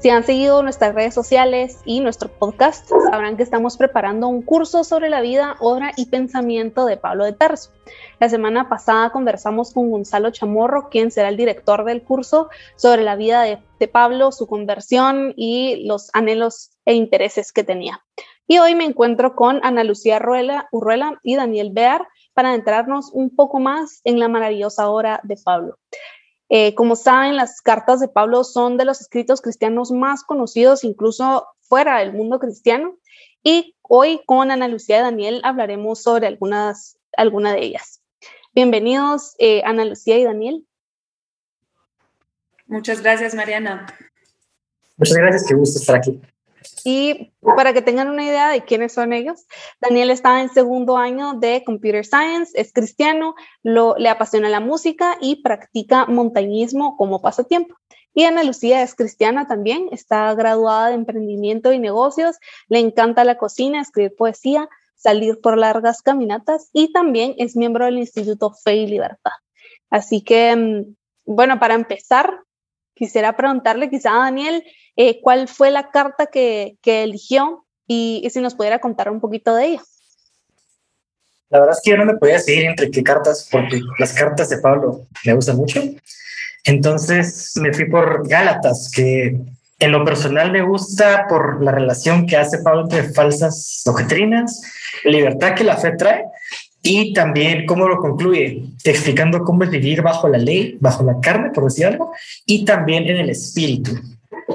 Si 0.00 0.08
han 0.08 0.24
seguido 0.24 0.62
nuestras 0.62 0.94
redes 0.94 1.12
sociales 1.12 1.82
y 1.84 2.00
nuestro 2.00 2.30
podcast, 2.30 2.88
sabrán 2.88 3.36
que 3.36 3.42
estamos 3.42 3.76
preparando 3.76 4.28
un 4.28 4.40
curso 4.40 4.82
sobre 4.82 5.10
la 5.10 5.20
vida, 5.20 5.56
obra 5.60 5.92
y 5.94 6.06
pensamiento 6.06 6.86
de 6.86 6.96
Pablo 6.96 7.26
de 7.26 7.34
Tarso. 7.34 7.70
La 8.18 8.30
semana 8.30 8.70
pasada 8.70 9.10
conversamos 9.10 9.74
con 9.74 9.90
Gonzalo 9.90 10.30
Chamorro, 10.30 10.88
quien 10.88 11.10
será 11.10 11.28
el 11.28 11.36
director 11.36 11.84
del 11.84 12.02
curso, 12.02 12.48
sobre 12.76 13.02
la 13.02 13.14
vida 13.14 13.42
de, 13.42 13.88
Pablo, 13.88 14.32
su 14.32 14.46
conversión 14.46 15.34
y 15.36 15.86
los 15.86 16.08
anhelos 16.14 16.70
e 16.86 16.94
intereses 16.94 17.52
que 17.52 17.62
tenía. 17.62 18.02
Y 18.46 18.58
hoy 18.58 18.74
me 18.74 18.84
encuentro 18.84 19.36
con 19.36 19.60
Ana 19.62 19.84
Lucía 19.84 20.18
Urruela 20.72 21.20
y 21.22 21.36
Daniel 21.36 21.72
Bear 21.72 22.08
para 22.32 22.48
adentrarnos 22.48 23.10
un 23.12 23.36
poco 23.36 23.60
más 23.60 24.00
en 24.04 24.18
la 24.18 24.28
maravillosa 24.28 24.88
obra 24.88 25.20
de 25.24 25.36
Pablo. 25.44 25.76
Eh, 26.52 26.74
como 26.74 26.96
saben, 26.96 27.36
las 27.36 27.62
cartas 27.62 28.00
de 28.00 28.08
Pablo 28.08 28.42
son 28.42 28.76
de 28.76 28.84
los 28.84 29.00
escritos 29.00 29.40
cristianos 29.40 29.92
más 29.92 30.24
conocidos, 30.24 30.82
incluso 30.82 31.46
fuera 31.60 32.00
del 32.00 32.12
mundo 32.12 32.40
cristiano. 32.40 32.98
Y 33.44 33.76
hoy 33.82 34.20
con 34.26 34.50
Ana 34.50 34.66
Lucía 34.66 34.98
y 34.98 35.02
Daniel 35.02 35.40
hablaremos 35.44 36.02
sobre 36.02 36.26
algunas, 36.26 36.98
alguna 37.16 37.52
de 37.52 37.62
ellas. 37.62 38.02
Bienvenidos, 38.52 39.36
eh, 39.38 39.62
Ana 39.64 39.84
Lucía 39.84 40.18
y 40.18 40.24
Daniel. 40.24 40.66
Muchas 42.66 43.00
gracias, 43.00 43.32
Mariana. 43.32 43.86
Muchas 44.96 45.16
gracias, 45.16 45.46
qué 45.48 45.54
gusto 45.54 45.78
estar 45.78 45.96
aquí. 45.96 46.20
Y 46.84 47.32
para 47.56 47.72
que 47.72 47.82
tengan 47.82 48.08
una 48.08 48.24
idea 48.24 48.50
de 48.50 48.64
quiénes 48.64 48.92
son 48.92 49.12
ellos, 49.12 49.46
Daniel 49.80 50.10
está 50.10 50.40
en 50.40 50.50
segundo 50.50 50.96
año 50.96 51.34
de 51.34 51.62
Computer 51.64 52.04
Science, 52.04 52.52
es 52.54 52.72
cristiano, 52.72 53.34
le 53.62 54.08
apasiona 54.08 54.48
la 54.48 54.60
música 54.60 55.16
y 55.20 55.42
practica 55.42 56.06
montañismo 56.06 56.96
como 56.96 57.22
pasatiempo. 57.22 57.76
Y 58.12 58.24
Ana 58.24 58.42
Lucía 58.42 58.82
es 58.82 58.94
cristiana 58.94 59.46
también, 59.46 59.88
está 59.92 60.34
graduada 60.34 60.88
de 60.88 60.94
emprendimiento 60.94 61.72
y 61.72 61.78
negocios, 61.78 62.36
le 62.68 62.80
encanta 62.80 63.24
la 63.24 63.38
cocina, 63.38 63.80
escribir 63.80 64.16
poesía, 64.16 64.68
salir 64.96 65.40
por 65.40 65.56
largas 65.56 66.02
caminatas 66.02 66.68
y 66.72 66.92
también 66.92 67.34
es 67.38 67.56
miembro 67.56 67.84
del 67.84 67.98
Instituto 67.98 68.52
Fe 68.52 68.76
y 68.76 68.86
Libertad. 68.86 69.32
Así 69.88 70.22
que, 70.22 70.56
mm, 70.56 70.94
bueno, 71.24 71.58
para 71.58 71.74
empezar, 71.74 72.42
quisiera 73.00 73.34
preguntarle 73.34 73.88
quizá 73.88 74.10
a 74.10 74.24
Daniel 74.24 74.62
eh, 74.94 75.20
cuál 75.22 75.48
fue 75.48 75.70
la 75.70 75.90
carta 75.90 76.26
que, 76.26 76.76
eligió 76.84 77.64
y, 77.86 78.28
si 78.30 78.40
nos 78.42 78.54
pudiera 78.54 78.78
contar 78.78 79.10
un 79.10 79.20
poquito 79.20 79.54
de 79.54 79.68
ella. 79.68 79.82
La 81.48 81.60
verdad 81.60 81.76
es 81.76 81.80
que 81.82 81.92
yo 81.92 81.96
no 81.96 82.04
me 82.04 82.18
podía 82.18 82.38
seguir 82.38 82.66
entre 82.66 82.90
qué 82.90 83.02
cartas, 83.02 83.48
porque 83.50 83.80
las 83.98 84.12
cartas 84.12 84.50
de 84.50 84.58
Pablo 84.58 85.06
me 85.24 85.32
gustan 85.32 85.56
mucho. 85.56 85.80
Entonces 86.64 87.52
me 87.56 87.72
fui 87.72 87.88
por 87.88 88.28
Gálatas, 88.28 88.90
que 88.94 89.34
en 89.78 89.92
lo 89.92 90.04
personal 90.04 90.52
me 90.52 90.60
gusta 90.60 91.24
por 91.26 91.64
la 91.64 91.72
relación 91.72 92.26
que 92.26 92.36
hace 92.36 92.58
Pablo 92.58 92.82
entre 92.82 93.14
falsas 93.14 93.80
doctrinas, 93.82 94.60
libertad 95.04 95.54
que 95.54 95.64
la 95.64 95.78
fe 95.78 95.92
trae 95.92 96.26
y 96.82 97.12
también 97.12 97.66
cómo 97.66 97.88
lo 97.88 97.98
concluye, 97.98 98.64
explicando 98.84 99.44
cómo 99.44 99.64
es 99.64 99.70
vivir 99.70 100.02
bajo 100.02 100.28
la 100.28 100.38
ley, 100.38 100.78
bajo 100.80 101.04
la 101.04 101.20
carne, 101.20 101.50
por 101.50 101.64
decir 101.64 101.86
algo, 101.86 102.12
y 102.46 102.64
también 102.64 103.04
en 103.04 103.18
el 103.18 103.30
espíritu. 103.30 103.92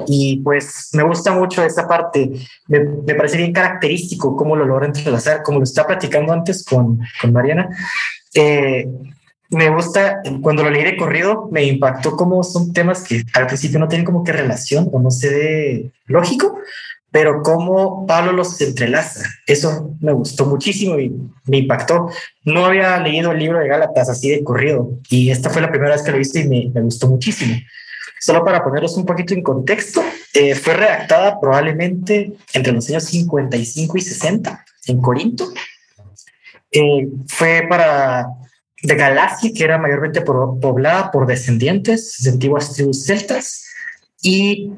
Y 0.06 0.38
pues 0.38 0.90
me 0.92 1.02
gusta 1.02 1.32
mucho 1.32 1.64
esa 1.64 1.86
parte, 1.86 2.30
me, 2.66 2.80
me 2.80 3.14
parece 3.14 3.38
bien 3.38 3.52
característico 3.52 4.36
cómo 4.36 4.56
lo 4.56 4.64
logra 4.64 4.86
entrelazar, 4.86 5.42
como 5.42 5.58
lo 5.58 5.64
está 5.64 5.86
platicando 5.86 6.32
antes 6.32 6.64
con, 6.64 6.98
con 7.20 7.32
Mariana. 7.32 7.68
Eh, 8.34 8.88
me 9.48 9.70
gusta, 9.70 10.22
cuando 10.42 10.64
lo 10.64 10.70
leí 10.70 10.84
de 10.84 10.96
corrido, 10.96 11.48
me 11.52 11.64
impactó 11.64 12.16
cómo 12.16 12.42
son 12.42 12.72
temas 12.72 13.04
que 13.04 13.22
al 13.32 13.46
principio 13.46 13.78
no 13.78 13.88
tienen 13.88 14.04
como 14.04 14.24
que 14.24 14.32
relación 14.32 14.88
o 14.92 14.98
no 14.98 15.10
se 15.10 15.30
ve 15.30 15.92
lógico, 16.06 16.58
pero 17.10 17.42
cómo 17.42 18.06
Pablo 18.06 18.32
los 18.32 18.60
entrelaza. 18.60 19.24
Eso 19.46 19.96
me 20.00 20.12
gustó 20.12 20.46
muchísimo 20.46 20.98
y 20.98 21.14
me 21.44 21.58
impactó. 21.58 22.10
No 22.44 22.66
había 22.66 22.98
leído 22.98 23.32
el 23.32 23.38
libro 23.38 23.58
de 23.58 23.68
Gálatas 23.68 24.08
así 24.08 24.30
de 24.30 24.44
corrido 24.44 24.98
y 25.08 25.30
esta 25.30 25.50
fue 25.50 25.62
la 25.62 25.70
primera 25.70 25.92
vez 25.92 26.02
que 26.02 26.12
lo 26.12 26.18
viste 26.18 26.40
y 26.40 26.48
me, 26.48 26.70
me 26.74 26.82
gustó 26.82 27.08
muchísimo. 27.08 27.54
Solo 28.20 28.44
para 28.44 28.64
ponerlos 28.64 28.96
un 28.96 29.06
poquito 29.06 29.34
en 29.34 29.42
contexto, 29.42 30.02
eh, 30.34 30.54
fue 30.54 30.74
redactada 30.74 31.38
probablemente 31.40 32.32
entre 32.52 32.72
los 32.72 32.88
años 32.88 33.04
55 33.04 33.96
y 33.96 34.00
60 34.00 34.64
en 34.88 35.00
Corinto. 35.00 35.52
Eh, 36.70 37.08
fue 37.28 37.66
para 37.68 38.26
de 38.82 38.94
Galacia, 38.94 39.50
que 39.54 39.64
era 39.64 39.78
mayormente 39.78 40.20
poblada 40.20 41.10
por 41.10 41.26
descendientes 41.26 42.22
de 42.22 42.30
antiguas 42.30 42.74
tribus 42.74 43.04
celtas, 43.04 43.64
y 44.22 44.72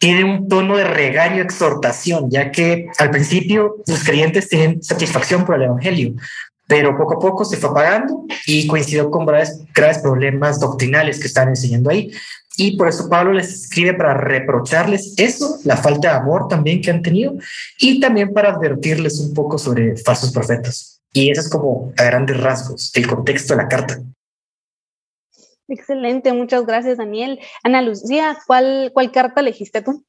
tiene 0.00 0.24
un 0.24 0.48
tono 0.48 0.78
de 0.78 0.84
regaño, 0.84 1.42
exhortación, 1.42 2.30
ya 2.30 2.50
que 2.50 2.88
al 2.96 3.10
principio 3.10 3.76
los 3.86 4.02
creyentes 4.02 4.48
tienen 4.48 4.82
satisfacción 4.82 5.44
por 5.44 5.56
el 5.56 5.64
Evangelio, 5.64 6.14
pero 6.66 6.96
poco 6.96 7.14
a 7.14 7.18
poco 7.18 7.44
se 7.44 7.58
fue 7.58 7.68
apagando 7.68 8.24
y 8.46 8.66
coincidió 8.66 9.10
con 9.10 9.26
graves, 9.26 9.60
graves 9.74 9.98
problemas 9.98 10.58
doctrinales 10.58 11.20
que 11.20 11.26
están 11.26 11.50
enseñando 11.50 11.90
ahí. 11.90 12.10
Y 12.56 12.78
por 12.78 12.88
eso 12.88 13.10
Pablo 13.10 13.34
les 13.34 13.52
escribe 13.52 13.92
para 13.92 14.14
reprocharles 14.14 15.12
eso, 15.18 15.58
la 15.64 15.76
falta 15.76 16.12
de 16.12 16.16
amor 16.16 16.48
también 16.48 16.80
que 16.80 16.90
han 16.90 17.02
tenido, 17.02 17.34
y 17.78 18.00
también 18.00 18.32
para 18.32 18.54
advertirles 18.54 19.20
un 19.20 19.34
poco 19.34 19.58
sobre 19.58 19.98
falsos 19.98 20.32
profetas. 20.32 21.00
Y 21.12 21.30
eso 21.30 21.42
es 21.42 21.48
como 21.50 21.92
a 21.98 22.04
grandes 22.04 22.40
rasgos 22.40 22.90
el 22.94 23.06
contexto 23.06 23.54
de 23.54 23.62
la 23.62 23.68
carta. 23.68 24.00
Excelente, 25.70 26.32
muchas 26.32 26.66
gracias 26.66 26.98
Daniel. 26.98 27.38
Ana 27.62 27.80
Lucía, 27.80 28.36
¿cuál, 28.48 28.90
cuál 28.92 29.12
carta 29.12 29.40
elegiste 29.40 29.82
tú? 29.82 30.04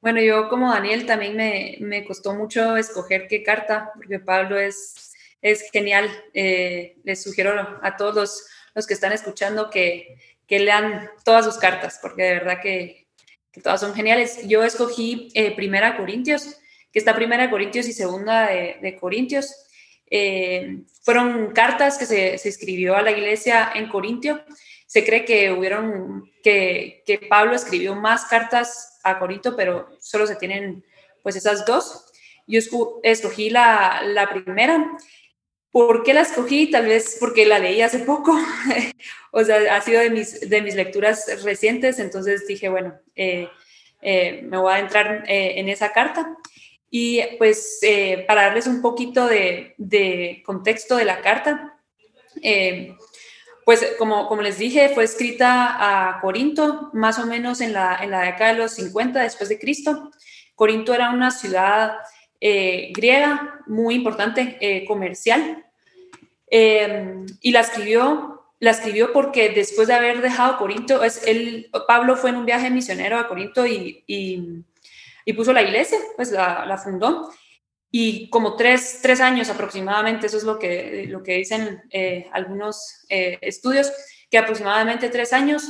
Bueno, 0.00 0.22
yo 0.22 0.48
como 0.48 0.72
Daniel 0.72 1.04
también 1.04 1.36
me, 1.36 1.76
me 1.80 2.02
costó 2.06 2.34
mucho 2.34 2.78
escoger 2.78 3.28
qué 3.28 3.42
carta, 3.42 3.92
porque 3.94 4.20
Pablo 4.20 4.58
es, 4.58 5.12
es 5.42 5.70
genial. 5.70 6.10
Eh, 6.32 6.96
les 7.04 7.22
sugiero 7.22 7.78
a 7.82 7.96
todos 7.98 8.48
los, 8.74 8.86
que 8.86 8.94
están 8.94 9.12
escuchando 9.12 9.68
que, 9.68 10.16
que 10.46 10.60
lean 10.60 11.10
todas 11.26 11.44
sus 11.44 11.58
cartas, 11.58 11.98
porque 12.00 12.22
de 12.22 12.32
verdad 12.32 12.60
que, 12.62 13.06
todas 13.62 13.80
son 13.82 13.94
geniales. 13.94 14.48
Yo 14.48 14.64
escogí 14.64 15.28
eh, 15.34 15.54
Primera 15.54 15.98
Corintios, 15.98 16.56
que 16.90 16.98
está 16.98 17.14
Primera 17.14 17.50
Corintios 17.50 17.86
y 17.86 17.92
Segunda 17.92 18.46
de 18.46 18.96
Corintios. 18.98 19.54
Eh, 20.14 20.82
fueron 21.00 21.52
cartas 21.54 21.96
que 21.96 22.04
se, 22.04 22.34
escribió 22.34 22.94
a 22.94 23.02
la 23.02 23.12
iglesia 23.12 23.72
en 23.74 23.88
Corintio. 23.88 24.44
Se 24.86 25.06
cree 25.06 25.24
que 25.24 25.50
hubieron, 25.50 26.30
que, 26.42 27.02
que 27.06 27.16
Pablo 27.16 27.54
escribió 27.54 27.94
más 27.94 28.26
cartas 28.26 29.00
a 29.04 29.18
Corinto, 29.18 29.56
pero 29.56 29.88
solo 30.00 30.26
se 30.26 30.36
tienen 30.36 30.84
pues 31.22 31.34
esas 31.34 31.64
dos. 31.64 32.12
Yo 32.46 32.60
escogí 33.02 33.48
la, 33.48 34.02
la 34.04 34.28
primera. 34.28 34.92
¿Por 35.70 36.02
qué 36.02 36.12
la 36.12 36.20
escogí? 36.20 36.70
Tal 36.70 36.84
vez 36.84 37.16
porque 37.18 37.46
la 37.46 37.58
leí 37.58 37.80
hace 37.80 38.00
poco, 38.00 38.38
o 39.30 39.42
sea, 39.42 39.74
ha 39.74 39.80
sido 39.80 40.02
de 40.02 40.10
mis, 40.10 40.46
de 40.46 40.60
mis 40.60 40.74
lecturas 40.74 41.42
recientes, 41.42 41.98
entonces 41.98 42.46
dije, 42.46 42.68
bueno, 42.68 43.00
eh, 43.16 43.48
eh, 44.02 44.42
me 44.42 44.58
voy 44.58 44.74
a 44.74 44.80
entrar 44.80 45.24
en 45.26 45.70
esa 45.70 45.92
carta. 45.92 46.36
Y 46.94 47.22
pues 47.38 47.78
eh, 47.80 48.22
para 48.28 48.42
darles 48.42 48.66
un 48.66 48.82
poquito 48.82 49.26
de, 49.26 50.42
contexto 50.44 50.94
de 50.94 51.06
la 51.06 51.22
carta, 51.22 51.78
eh, 52.42 52.94
pues 53.64 53.94
como, 53.98 54.28
como 54.28 54.42
les 54.42 54.58
dije, 54.58 54.90
fue 54.90 55.04
escrita 55.04 55.78
a 55.78 56.20
Corinto 56.20 56.90
más 56.92 57.18
o 57.18 57.24
menos 57.24 57.62
en 57.62 57.72
la, 57.72 57.96
en 58.02 58.10
la 58.10 58.20
década 58.20 58.52
de 58.52 58.58
los 58.58 58.72
50 58.72 59.22
después 59.22 59.48
de 59.48 59.58
Cristo. 59.58 60.10
Corinto 60.54 60.92
era 60.92 61.08
una 61.08 61.30
ciudad 61.30 61.94
eh, 62.42 62.92
griega 62.94 63.60
muy 63.66 63.94
importante, 63.94 64.84
comercial, 64.86 65.64
y 66.50 67.52
la 67.52 67.60
escribió, 67.60 68.44
la 68.60 68.72
escribió 68.72 69.14
porque 69.14 69.48
después 69.48 69.88
de 69.88 69.94
haber 69.94 70.20
dejado 70.20 70.58
Corinto, 70.58 71.02
es, 71.02 71.26
él, 71.26 71.70
Pablo 71.88 72.16
fue 72.16 72.28
en 72.28 72.36
un 72.36 72.44
viaje 72.44 72.68
misionero 72.68 73.16
a 73.16 73.28
Corinto 73.28 73.66
y 73.66 74.04
y 74.06 74.64
puso 75.32 75.52
la 75.52 75.62
iglesia, 75.62 75.98
pues 76.16 76.30
la, 76.32 76.80
fundó. 76.82 77.32
Y 77.90 78.30
como 78.30 78.56
tres, 78.56 79.00
tres, 79.02 79.20
años 79.20 79.50
aproximadamente, 79.50 80.26
eso 80.26 80.38
es 80.38 80.44
lo 80.44 80.58
que, 80.58 81.06
lo 81.08 81.22
que 81.22 81.36
dicen 81.36 81.82
eh, 81.90 82.28
algunos 82.32 83.04
eh, 83.08 83.38
estudios, 83.42 83.92
que 84.30 84.38
aproximadamente 84.38 85.10
tres 85.10 85.32
años 85.32 85.64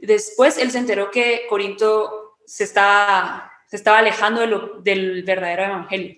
después 0.00 0.58
él 0.58 0.70
se 0.70 0.78
enteró 0.78 1.10
que 1.10 1.46
Corinto 1.48 2.36
se 2.44 2.64
estaba, 2.64 3.50
se 3.68 3.76
estaba 3.76 3.98
alejando 3.98 4.42
del 4.82 5.22
verdadero 5.24 5.64
evangelio. 5.64 6.16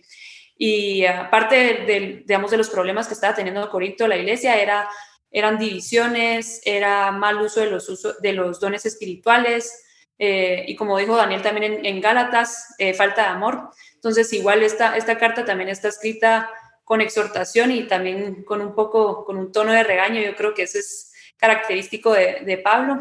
Y 0.56 1.06
aparte 1.06 1.84
de, 1.86 2.22
digamos, 2.26 2.50
de 2.50 2.56
los 2.56 2.68
problemas 2.68 3.06
que 3.06 3.14
estaba 3.14 3.34
teniendo 3.34 3.70
Corinto, 3.70 4.08
la 4.08 4.16
iglesia 4.16 4.60
era, 4.60 4.88
eran 5.30 5.58
divisiones, 5.58 6.60
era 6.64 7.12
mal 7.12 7.40
uso 7.40 7.60
de 7.60 7.70
los, 7.70 7.88
uso, 7.88 8.14
de 8.20 8.32
los 8.32 8.58
dones 8.58 8.84
espirituales, 8.84 9.84
eh, 10.18 10.64
y 10.66 10.74
como 10.74 10.98
dijo 10.98 11.16
Daniel 11.16 11.42
también 11.42 11.84
en, 11.84 12.00
Gálatas, 12.00 12.74
eh, 12.78 12.94
falta 12.94 13.22
de 13.22 13.28
amor. 13.28 13.70
Entonces, 13.94 14.32
igual 14.32 14.62
esta, 14.62 14.96
esta 14.96 15.18
carta 15.18 15.44
también 15.44 15.68
está 15.68 15.88
escrita 15.88 16.50
con 16.84 17.00
exhortación 17.00 17.70
y 17.70 17.84
también 17.84 18.42
con 18.44 18.60
un 18.60 18.74
poco, 18.74 19.24
con 19.24 19.36
un 19.36 19.52
tono 19.52 19.72
de 19.72 19.84
regaño. 19.84 20.20
Yo 20.20 20.34
creo 20.34 20.54
que 20.54 20.62
ese 20.62 20.80
es 20.80 21.12
característico 21.36 22.12
de, 22.12 22.40
de 22.44 22.58
Pablo. 22.58 22.98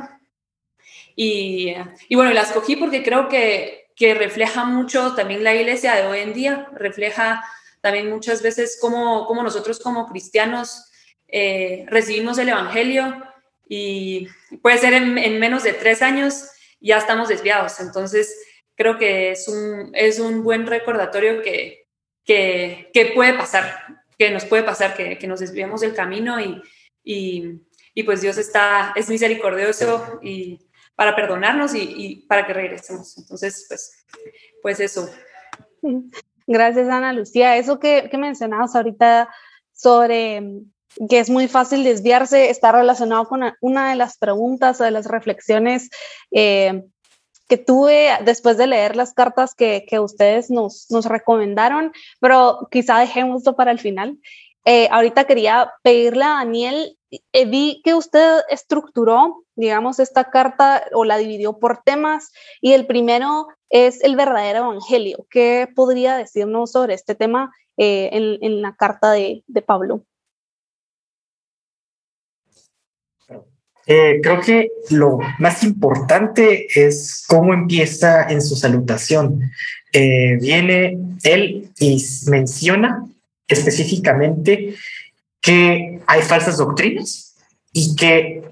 Y, 1.16 1.74
y, 2.08 2.16
bueno, 2.16 2.32
la 2.32 2.42
escogí 2.42 2.76
porque 2.76 3.02
creo 3.02 3.28
que, 3.28 3.88
que 3.96 4.14
refleja 4.14 4.66
mucho 4.66 5.16
también 5.16 5.44
la 5.44 5.56
iglesia 5.56 5.96
de 5.96 6.06
hoy 6.06 6.20
en 6.20 6.34
día, 6.34 6.70
refleja 6.74 7.44
también 7.82 8.10
muchas 8.10 8.44
veces 8.44 8.78
cómo, 8.80 9.26
cómo 9.26 9.42
nosotros 9.42 9.80
como 9.80 10.08
cristianos 10.08 10.92
eh, 11.28 11.86
recibimos 11.88 12.38
el 12.38 12.50
Evangelio 12.50 13.24
y 13.68 14.28
puede 14.62 14.78
ser 14.78 14.94
en, 14.94 15.18
en 15.18 15.40
menos 15.40 15.64
de 15.64 15.74
tres 15.74 16.02
años 16.04 16.50
ya 16.80 16.98
estamos 16.98 17.30
desviados. 17.30 17.80
Entonces, 17.80 18.36
creo 18.76 18.98
que 18.98 19.32
es 19.32 19.48
un, 19.48 19.92
es 19.94 20.20
un 20.20 20.44
buen 20.44 20.68
recordatorio 20.68 21.42
que, 21.42 21.88
que, 22.24 22.90
que 22.94 23.08
puede 23.08 23.34
pasar, 23.34 24.04
que 24.18 24.30
nos 24.32 24.46
puede 24.46 24.64
pasar, 24.64 24.96
que, 24.96 25.18
que 25.18 25.28
nos 25.28 25.40
desviamos 25.40 25.82
del 25.82 25.96
camino 25.96 26.40
y, 26.40 26.62
y, 27.04 27.62
y, 27.94 28.04
pues 28.04 28.22
Dios 28.22 28.38
está, 28.38 28.94
es 28.96 29.10
misericordioso 29.10 30.20
y 30.22 30.60
para 30.96 31.16
perdonarnos 31.16 31.74
y, 31.76 31.82
y, 31.82 32.16
para 32.28 32.46
que 32.46 32.54
regresemos. 32.54 33.18
Entonces, 33.18 33.66
pues, 33.68 34.06
pues 34.62 34.80
eso. 34.80 35.10
Gracias, 36.46 36.88
Ana 36.90 37.14
Lucía. 37.14 37.58
Eso 37.58 37.80
que, 37.80 38.10
que 38.10 38.18
mencionabas 38.18 38.76
ahorita 38.76 39.30
sobre 39.74 40.42
que 41.10 41.20
es 41.20 41.30
muy 41.30 41.48
fácil 41.48 41.84
desviarse, 41.84 42.50
está 42.50 42.72
relacionado 42.72 43.26
con 43.26 43.42
una 43.62 43.90
de 43.90 43.96
las 43.96 44.18
preguntas 44.18 44.82
o 44.82 44.84
de 44.84 44.92
las 44.92 45.06
reflexiones 45.06 45.90
eh, 46.32 46.84
que 47.48 47.58
tuve 47.58 48.10
después 48.26 48.58
de 48.58 48.68
leer 48.68 48.96
las 48.96 49.14
cartas 49.14 49.56
que, 49.56 49.86
que 49.88 50.00
ustedes 50.00 50.50
nos, 50.50 50.88
nos, 50.90 51.06
recomendaron, 51.06 51.94
pero 52.20 52.68
quizá 52.72 53.00
dejémoslo 53.00 53.56
para 53.56 53.72
el 53.72 53.80
final. 53.80 54.18
Eh, 54.66 54.90
ahorita 54.92 55.24
quería 55.24 55.72
pedirle 55.82 56.26
a 56.26 56.40
Daniel, 56.40 56.98
eh, 57.32 57.46
vi 57.46 57.82
que 57.86 57.94
usted 57.94 58.42
estructuró, 58.50 59.46
digamos, 59.56 60.00
esta 60.00 60.26
carta 60.30 60.84
o 60.94 61.06
la 61.06 61.18
dividió 61.18 61.58
por 61.58 61.84
temas 61.84 62.34
y 62.60 62.74
el 62.74 62.86
primero 62.86 63.48
es 63.70 64.04
el 64.04 64.18
verdadero 64.18 64.60
evangelio. 64.60 65.26
¿Qué 65.30 65.70
podría 65.74 66.18
decirnos 66.18 66.74
sobre 66.74 66.96
este 66.96 67.16
tema 67.16 67.54
eh, 67.78 68.10
en, 68.12 68.44
en, 68.44 68.62
la 68.62 68.76
carta 68.76 69.12
de, 69.12 69.46
de 69.48 69.62
Pablo? 69.62 70.02
Eh, 73.88 74.20
creo 74.22 74.42
que 74.42 74.70
lo 74.90 75.18
más 75.40 75.64
importante 75.64 76.68
es 76.76 77.24
cómo 77.26 77.54
empieza 77.54 78.24
en 78.30 78.42
su 78.42 78.56
salutación. 78.56 79.50
Eh, 79.94 80.38
viene 80.42 80.98
él 81.24 81.70
y 81.80 82.06
menciona 82.28 83.06
específicamente 83.48 84.76
que 85.40 86.02
hay 86.06 86.22
falsas 86.22 86.58
doctrinas 86.58 87.36
y 87.72 87.96
que 87.96 88.44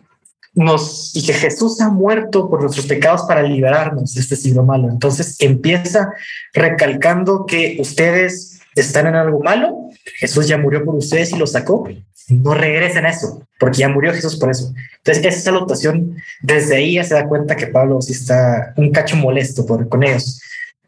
nos 0.53 1.13
y 1.13 1.25
que 1.25 1.33
Jesús 1.33 1.81
ha 1.81 1.89
muerto 1.89 2.49
por 2.49 2.61
nuestros 2.61 2.85
pecados 2.85 3.23
para 3.23 3.43
liberarnos 3.43 4.13
de 4.13 4.21
este 4.21 4.37
siglo 4.37 4.63
malo. 4.63 4.89
Entonces 4.89 5.35
empieza 5.39 6.13
recalcando 6.53 7.45
que 7.45 7.75
ustedes 7.79 8.61
están 8.73 9.07
en 9.07 9.15
algo 9.15 9.41
malo, 9.41 9.89
Jesús 10.17 10.47
ya 10.47 10.57
murió 10.57 10.85
por 10.85 10.95
ustedes 10.95 11.31
y 11.33 11.37
lo 11.37 11.47
sacó, 11.47 11.89
no 12.27 12.53
regresen 12.53 13.05
a 13.05 13.09
eso, 13.09 13.45
porque 13.59 13.79
ya 13.79 13.89
murió 13.89 14.13
Jesús 14.13 14.37
por 14.37 14.49
eso. 14.49 14.73
Entonces, 14.97 15.25
esa 15.25 15.41
salutación, 15.41 16.17
desde 16.41 16.77
ahí 16.77 16.93
ya 16.95 17.03
se 17.03 17.13
da 17.13 17.27
cuenta 17.27 17.55
que 17.55 17.67
Pablo 17.67 18.01
sí 18.01 18.13
está 18.13 18.73
un 18.77 18.91
cacho 18.91 19.15
molesto 19.15 19.65
por, 19.65 19.87
con 19.87 20.03
ellos. 20.03 20.41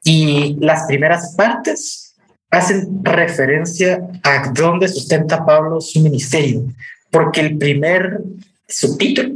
Y 0.04 0.58
las 0.60 0.84
primeras 0.88 1.36
partes 1.36 2.16
hacen 2.50 3.04
referencia 3.04 4.02
a 4.24 4.52
dónde 4.52 4.88
sustenta 4.88 5.46
Pablo 5.46 5.82
su 5.82 6.00
ministerio, 6.00 6.64
porque 7.12 7.42
el 7.42 7.58
primer 7.58 8.20
subtítulo 8.68 9.36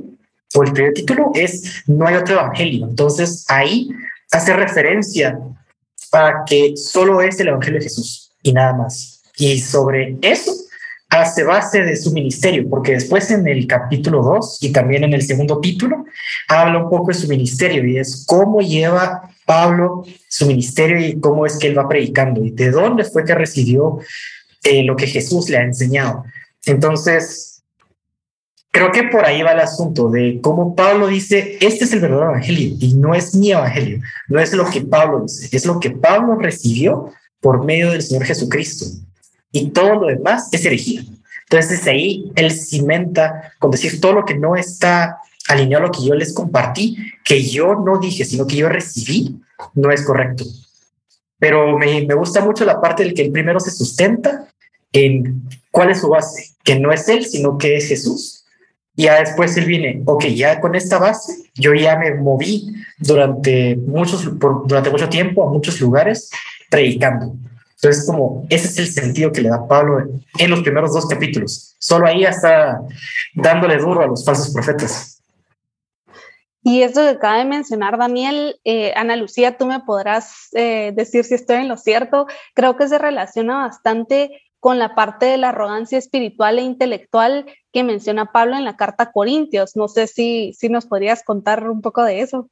o 0.54 0.63
el 0.63 0.74
primer 0.74 0.94
título 0.94 1.31
es 1.36 1.83
No 1.88 2.07
hay 2.07 2.15
otro 2.15 2.36
evangelio. 2.36 2.88
Entonces, 2.88 3.45
ahí 3.47 3.89
hace 4.31 4.54
referencia 4.54 5.38
a 6.13 6.44
que 6.45 6.74
solo 6.75 7.21
es 7.21 7.39
el 7.39 7.50
evangelio 7.50 7.80
de 7.80 7.86
Jesús 7.86 8.31
y 8.42 8.54
nada 8.54 8.74
más. 8.74 9.21
Y 9.38 9.59
sobre 9.59 10.18
eso 10.21 10.51
hace 11.12 11.44
base 11.44 11.84
de 11.84 11.98
su 11.98 12.13
ministerio, 12.13 12.68
porque 12.69 12.94
después 12.94 13.30
en 13.31 13.46
el 13.46 13.68
capítulo 13.68 14.24
2 14.24 14.60
y 14.62 14.72
también 14.72 15.04
en 15.04 15.13
el 15.13 15.22
segundo 15.22 15.60
título 15.60 16.06
habla 16.48 16.86
un 16.86 16.90
poco 16.90 17.10
de 17.10 17.16
su 17.16 17.28
ministerio 17.28 17.86
y 17.86 17.98
es 17.98 18.24
cómo 18.25 18.62
lleva 18.62 19.30
Pablo 19.46 20.06
su 20.30 20.46
ministerio 20.46 21.06
y 21.06 21.19
cómo 21.19 21.46
es 21.46 21.58
que 21.58 21.68
él 21.68 21.78
va 21.78 21.90
predicando 21.90 22.44
y 22.46 22.52
de 22.52 22.72
dónde 22.72 23.04
fue 23.04 23.25
que 23.25 23.36
recibió 23.36 24.00
eh, 24.63 24.84
lo 24.84 24.96
que 24.96 25.06
Jesús 25.06 25.50
le 25.50 25.58
ha 25.58 25.63
enseñado. 25.63 26.24
Entonces, 26.66 27.62
creo 28.72 28.94
que 28.94 29.04
por 29.04 29.25
ahí 29.25 29.42
va 29.42 29.52
el 29.52 29.60
asunto 29.60 30.10
de 30.10 30.40
cómo 30.42 30.75
Pablo 30.75 31.07
dice, 31.07 31.57
este 31.60 31.84
es 31.84 31.92
el 31.92 32.00
verdadero 32.00 32.30
evangelio 32.30 32.78
y 32.80 32.94
no 32.94 33.14
es 33.14 33.36
mi 33.36 33.52
evangelio, 33.52 34.00
no 34.30 34.40
es 34.40 34.54
lo 34.54 34.66
que 34.69 34.80
Pablo 34.80 35.24
dice, 35.24 35.54
es 35.54 35.66
lo 35.66 35.78
que 35.78 35.92
Pablo 35.92 36.36
recibió 36.36 37.12
por 37.42 37.66
medio 37.66 37.92
del 37.92 38.02
Señor 38.02 38.24
Jesucristo 38.24 38.86
y 39.51 39.69
todo 39.69 39.95
lo 39.95 40.07
demás 40.07 40.50
es 40.51 40.65
herejía. 40.65 41.03
Entonces, 41.44 41.86
ahí 41.88 42.31
él 42.36 42.51
cimenta 42.51 43.53
con 43.59 43.71
decir 43.71 44.00
todo 44.00 44.13
lo 44.13 44.25
que 44.25 44.36
no 44.36 44.56
está 44.56 45.18
alineado 45.48 45.83
a 45.83 45.88
lo 45.88 45.92
que 45.92 46.06
yo 46.06 46.15
les 46.15 46.33
compartí, 46.33 46.98
que 47.25 47.44
yo 47.44 47.75
no 47.75 48.00
dije, 48.00 48.24
sino 48.24 48.48
que 48.48 48.56
yo 48.56 48.69
recibí, 48.69 49.38
no 49.74 49.92
es 49.92 50.03
correcto. 50.03 50.45
Pero 51.39 51.77
me, 51.77 52.06
me 52.06 52.13
gusta 52.13 52.39
mucho 52.39 52.63
la 52.63 52.80
parte 52.80 53.03
del 53.03 53.13
que 53.13 53.24
el 53.24 53.31
primero 53.31 53.59
se 53.59 53.71
sustenta 53.71 54.48
en 54.94 55.44
cuál 55.71 55.89
es 55.89 56.01
su 56.01 56.09
base, 56.09 56.56
que 56.63 56.80
no 56.80 56.92
es 56.92 57.09
él, 57.09 57.25
sino 57.25 57.57
que 57.57 57.75
es 57.75 57.88
Jesús. 57.88 58.45
Y 58.95 59.04
ya 59.04 59.19
después 59.19 59.56
él 59.57 59.65
viene, 59.65 60.04
ok, 60.06 60.25
ya 60.27 60.59
con 60.59 60.75
esta 60.75 61.00
base, 61.00 61.50
yo 61.56 61.74
ya 61.74 61.97
me 61.97 62.13
moví 62.15 62.71
durante, 63.00 63.75
muchos, 63.75 64.30
durante 64.65 64.89
mucho 64.89 65.09
tiempo 65.09 65.47
a 65.47 65.51
muchos 65.51 65.80
lugares 65.81 66.30
predicando. 66.69 67.35
Entonces, 67.81 68.06
como 68.06 68.45
ese 68.50 68.68
es 68.68 68.78
el 68.78 68.88
sentido 68.88 69.31
que 69.31 69.42
le 69.42 69.50
da 69.50 69.68
Pablo 69.68 70.07
en 70.38 70.50
los 70.52 70.61
primeros 70.61 70.94
dos 70.94 71.07
capítulos. 71.07 71.76
Solo 71.80 72.06
ahí 72.06 72.23
está 72.23 72.80
dándole 73.33 73.78
duro 73.78 74.02
a 74.02 74.07
los 74.07 74.23
falsos 74.23 74.54
profetas. 74.54 75.23
Y 76.64 76.83
esto 76.83 77.02
que 77.02 77.09
acaba 77.09 77.40
de 77.40 77.45
mencionar 77.45 77.97
Daniel, 77.97 78.59
eh, 78.66 78.94
Ana 78.95 79.16
Lucía, 79.16 79.57
tú 79.57 79.66
me 79.66 79.80
podrás 79.80 80.50
eh, 80.54 80.94
decir 80.95 81.23
si 81.23 81.33
estoy 81.33 81.57
en 81.57 81.69
lo 81.69 81.78
cierto. 81.78 82.28
Creo 82.54 82.78
que 82.78 82.88
se 82.88 83.00
relaciona 83.00 83.66
bastante 83.66 84.44
con 84.59 84.78
la 84.78 84.94
parte 84.94 85.26
de 85.26 85.38
la 85.38 85.50
arrogancia 85.50 85.97
espiritual 85.97 86.59
e 86.59 86.61
intelectual 86.61 87.47
que 87.73 87.83
menciona 87.83 88.31
Pablo 88.31 88.57
en 88.57 88.64
la 88.64 88.78
carta 88.78 89.06
a 89.06 89.11
Corintios. 89.11 89.76
No 89.76 89.88
sé 89.88 90.06
si, 90.06 90.54
si 90.54 90.69
nos 90.69 90.85
podrías 90.85 91.23
contar 91.23 91.68
un 91.68 91.81
poco 91.81 92.04
de 92.04 92.21
eso. 92.21 92.47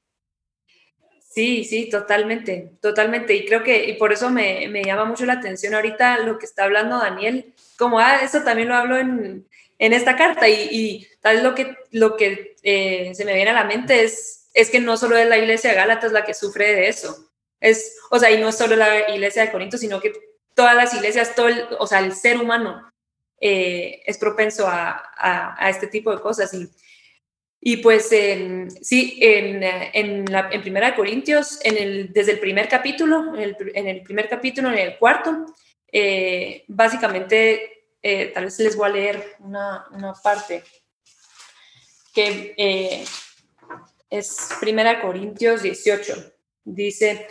Sí, 1.39 1.63
sí, 1.63 1.89
totalmente, 1.89 2.73
totalmente. 2.81 3.33
Y 3.33 3.45
creo 3.45 3.63
que, 3.63 3.85
y 3.85 3.93
por 3.93 4.11
eso 4.11 4.29
me, 4.29 4.67
me, 4.67 4.83
llama 4.83 5.05
mucho 5.05 5.25
la 5.25 5.33
atención 5.33 5.73
ahorita 5.73 6.19
lo 6.19 6.37
que 6.37 6.45
está 6.45 6.65
hablando 6.65 6.99
Daniel, 6.99 7.53
como, 7.77 7.97
ah, 7.97 8.17
eso 8.21 8.43
también 8.43 8.67
lo 8.67 8.75
hablo 8.75 8.97
en, 8.97 9.47
en 9.77 9.93
esta 9.93 10.17
carta. 10.17 10.49
Y, 10.49 11.07
tal 11.21 11.35
vez 11.37 11.43
lo 11.45 11.55
que, 11.55 11.77
lo 11.91 12.17
que 12.17 12.57
eh, 12.61 13.15
se 13.15 13.23
me 13.23 13.33
viene 13.33 13.51
a 13.51 13.53
la 13.53 13.63
mente 13.63 14.03
es, 14.03 14.49
es 14.53 14.69
que 14.69 14.81
no 14.81 14.97
solo 14.97 15.15
es 15.15 15.29
la 15.29 15.37
iglesia 15.37 15.69
de 15.69 15.77
Gálatas 15.77 16.11
la 16.11 16.25
que 16.25 16.33
sufre 16.33 16.75
de 16.75 16.89
eso. 16.89 17.31
Es, 17.61 17.95
o 18.11 18.19
sea, 18.19 18.31
y 18.31 18.41
no 18.41 18.49
es 18.49 18.57
solo 18.57 18.75
la 18.75 19.09
iglesia 19.09 19.45
de 19.45 19.51
Corinto, 19.51 19.77
sino 19.77 20.01
que 20.01 20.11
todas 20.55 20.75
las 20.75 20.93
iglesias, 20.93 21.35
todo 21.35 21.47
el, 21.47 21.67
o 21.79 21.87
sea, 21.87 21.99
el 21.99 22.13
ser 22.13 22.37
humano 22.37 22.91
eh, 23.39 24.01
es 24.05 24.17
propenso 24.17 24.67
a, 24.67 25.01
a, 25.15 25.69
este 25.69 25.87
tipo 25.87 26.13
de 26.13 26.21
cosas. 26.21 26.51
Y 27.61 27.77
pues 27.77 28.07
sí, 28.07 29.19
en, 29.21 29.61
en, 29.61 30.25
la, 30.31 30.49
en 30.51 30.61
Primera 30.61 30.91
de 30.91 30.95
Corintios, 30.95 31.59
en 31.63 31.77
el, 31.77 32.13
desde 32.13 32.33
el 32.33 32.39
primer 32.39 32.69
capítulo, 32.69 33.35
en 33.35 33.41
el, 33.41 33.57
en 33.73 33.87
el 33.87 34.01
primer 34.01 34.29
capítulo, 34.29 34.71
en 34.71 34.77
el 34.77 34.97
cuarto, 34.97 35.45
eh, 35.91 36.63
básicamente, 36.67 37.85
eh, 38.01 38.27
tal 38.27 38.45
vez 38.45 38.59
les 38.59 38.75
voy 38.77 38.89
a 38.89 38.93
leer 38.93 39.35
una, 39.39 39.85
una 39.91 40.13
parte 40.13 40.63
que 42.13 42.53
eh, 42.57 43.03
es 44.09 44.49
Primera 44.59 45.01
Corintios 45.01 45.61
18. 45.61 46.33
Dice, 46.63 47.27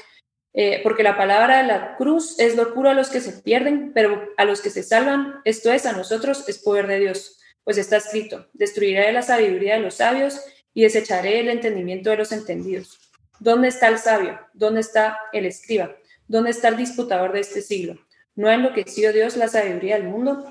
eh, 0.52 0.80
porque 0.82 1.02
la 1.02 1.16
palabra 1.16 1.58
de 1.58 1.68
la 1.68 1.96
cruz 1.96 2.38
es 2.38 2.56
locura 2.56 2.90
a 2.90 2.94
los 2.94 3.08
que 3.08 3.20
se 3.20 3.32
pierden, 3.32 3.92
pero 3.94 4.28
a 4.36 4.44
los 4.44 4.60
que 4.60 4.70
se 4.70 4.82
salvan, 4.82 5.40
esto 5.44 5.72
es, 5.72 5.86
a 5.86 5.92
nosotros, 5.92 6.48
es 6.48 6.58
poder 6.58 6.86
de 6.86 6.98
Dios 7.00 7.37
pues 7.68 7.76
está 7.76 7.98
escrito, 7.98 8.46
destruiré 8.54 9.12
la 9.12 9.20
sabiduría 9.20 9.74
de 9.74 9.80
los 9.80 9.96
sabios 9.96 10.40
y 10.72 10.84
desecharé 10.84 11.40
el 11.40 11.50
entendimiento 11.50 12.08
de 12.08 12.16
los 12.16 12.32
entendidos. 12.32 12.98
¿Dónde 13.40 13.68
está 13.68 13.88
el 13.88 13.98
sabio? 13.98 14.40
¿Dónde 14.54 14.80
está 14.80 15.18
el 15.34 15.44
escriba? 15.44 15.94
¿Dónde 16.26 16.48
está 16.48 16.68
el 16.68 16.78
disputador 16.78 17.30
de 17.32 17.40
este 17.40 17.60
siglo? 17.60 17.98
no 18.36 18.48
ha 18.48 18.54
enloquecido 18.54 19.12
Dios 19.12 19.36
la 19.36 19.48
sabiduría 19.48 19.96
del 19.96 20.08
mundo. 20.08 20.50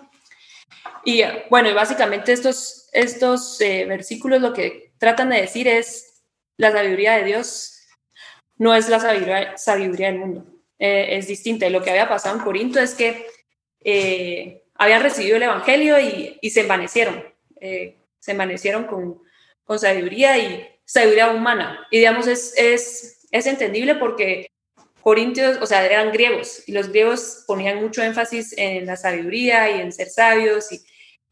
Y 1.03 1.23
bueno, 1.49 1.71
y 1.71 1.73
básicamente 1.73 2.33
estos, 2.33 2.87
estos 2.93 3.59
eh, 3.61 3.85
versículos 3.85 4.39
lo 4.39 4.53
que 4.53 4.91
tratan 4.99 5.29
de 5.29 5.41
decir 5.41 5.67
es 5.67 6.21
la 6.55 6.71
sabiduría 6.71 7.17
de 7.17 7.23
Dios 7.23 7.81
no 8.57 8.75
es 8.75 8.89
la 8.89 8.99
sabiduría, 8.99 9.57
sabiduría 9.57 10.11
del 10.11 10.19
mundo, 10.19 10.45
eh, 10.77 11.17
es 11.17 11.25
distinta. 11.25 11.65
Y 11.65 11.71
lo 11.71 11.81
que 11.81 11.89
había 11.89 12.07
pasado 12.07 12.37
en 12.37 12.43
Corinto 12.43 12.79
es 12.79 12.93
que 12.93 13.25
eh, 13.79 14.66
habían 14.77 15.03
recibido 15.03 15.37
el 15.37 15.43
Evangelio 15.43 15.99
y, 15.99 16.37
y 16.41 16.49
se 16.49 16.61
envanecieron, 16.61 17.23
se 17.59 18.31
envanecieron 18.31 18.85
con, 18.85 19.21
con 19.63 19.79
sabiduría 19.79 20.37
y 20.37 20.67
sabiduría 20.85 21.31
humana. 21.31 21.85
Y 21.91 21.97
digamos, 21.99 22.27
es, 22.27 22.53
es, 22.57 23.27
es 23.31 23.45
entendible 23.45 23.95
porque 23.95 24.47
Corintios, 25.01 25.57
o 25.61 25.65
sea, 25.65 25.85
eran 25.85 26.11
griegos 26.11 26.67
y 26.67 26.73
los 26.73 26.89
griegos 26.89 27.43
ponían 27.47 27.81
mucho 27.81 28.01
énfasis 28.01 28.53
en 28.57 28.85
la 28.85 28.97
sabiduría 28.97 29.69
y 29.71 29.81
en 29.81 29.91
ser 29.91 30.09
sabios, 30.09 30.71
y, 30.71 30.83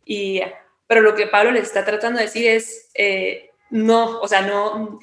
y 0.05 0.41
pero 0.87 1.01
lo 1.01 1.15
que 1.15 1.27
Pablo 1.27 1.51
les 1.51 1.63
está 1.63 1.83
tratando 1.83 2.19
de 2.19 2.25
decir 2.25 2.47
es, 2.47 2.89
eh, 2.93 3.49
no, 3.69 4.19
o 4.19 4.27
sea, 4.27 4.41
no, 4.41 4.99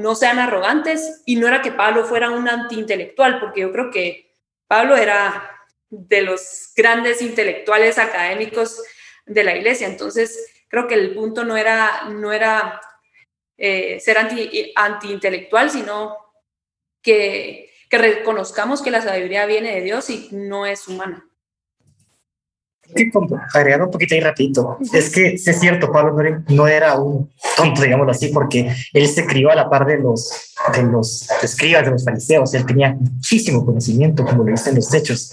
no 0.00 0.14
sean 0.14 0.38
arrogantes 0.38 1.22
y 1.24 1.36
no 1.36 1.46
era 1.46 1.62
que 1.62 1.72
Pablo 1.72 2.04
fuera 2.04 2.30
un 2.30 2.48
antiintelectual, 2.48 3.38
porque 3.38 3.60
yo 3.60 3.72
creo 3.72 3.90
que 3.90 4.32
Pablo 4.66 4.96
era 4.96 5.53
de 5.98 6.22
los 6.22 6.72
grandes 6.76 7.22
intelectuales 7.22 7.98
académicos 7.98 8.82
de 9.26 9.44
la 9.44 9.56
iglesia, 9.56 9.86
entonces 9.86 10.64
creo 10.68 10.88
que 10.88 10.94
el 10.94 11.14
punto 11.14 11.44
no 11.44 11.56
era, 11.56 12.08
no 12.10 12.32
era 12.32 12.80
eh, 13.56 14.00
ser 14.00 14.18
anti, 14.18 14.72
antiintelectual, 14.74 15.70
sino 15.70 16.16
que, 17.00 17.70
que 17.88 17.98
reconozcamos 17.98 18.82
que 18.82 18.90
la 18.90 19.00
sabiduría 19.00 19.46
viene 19.46 19.74
de 19.74 19.82
Dios 19.82 20.10
y 20.10 20.28
no 20.32 20.66
es 20.66 20.88
humana. 20.88 21.24
agregar 23.54 23.82
un 23.82 23.90
poquito 23.90 24.14
ahí 24.14 24.20
rapidito, 24.20 24.78
es 24.92 25.10
que 25.10 25.34
es 25.34 25.60
cierto, 25.60 25.92
Pablo 25.92 26.16
no 26.48 26.66
era, 26.66 26.98
un 26.98 27.30
tonto, 27.56 27.82
digámoslo 27.82 28.10
así, 28.10 28.28
porque 28.28 28.74
él 28.92 29.08
se 29.08 29.24
crió 29.26 29.50
a 29.50 29.54
la 29.54 29.70
par 29.70 29.86
de 29.86 29.98
los, 29.98 30.54
de 30.74 30.82
los 30.82 31.30
escribas, 31.42 31.84
de 31.84 31.92
los 31.92 32.04
fariseos, 32.04 32.52
él 32.54 32.66
tenía 32.66 32.92
muchísimo 32.92 33.64
conocimiento, 33.64 34.24
como 34.24 34.44
lo 34.44 34.50
dicen 34.50 34.74
los 34.74 34.92
hechos. 34.92 35.32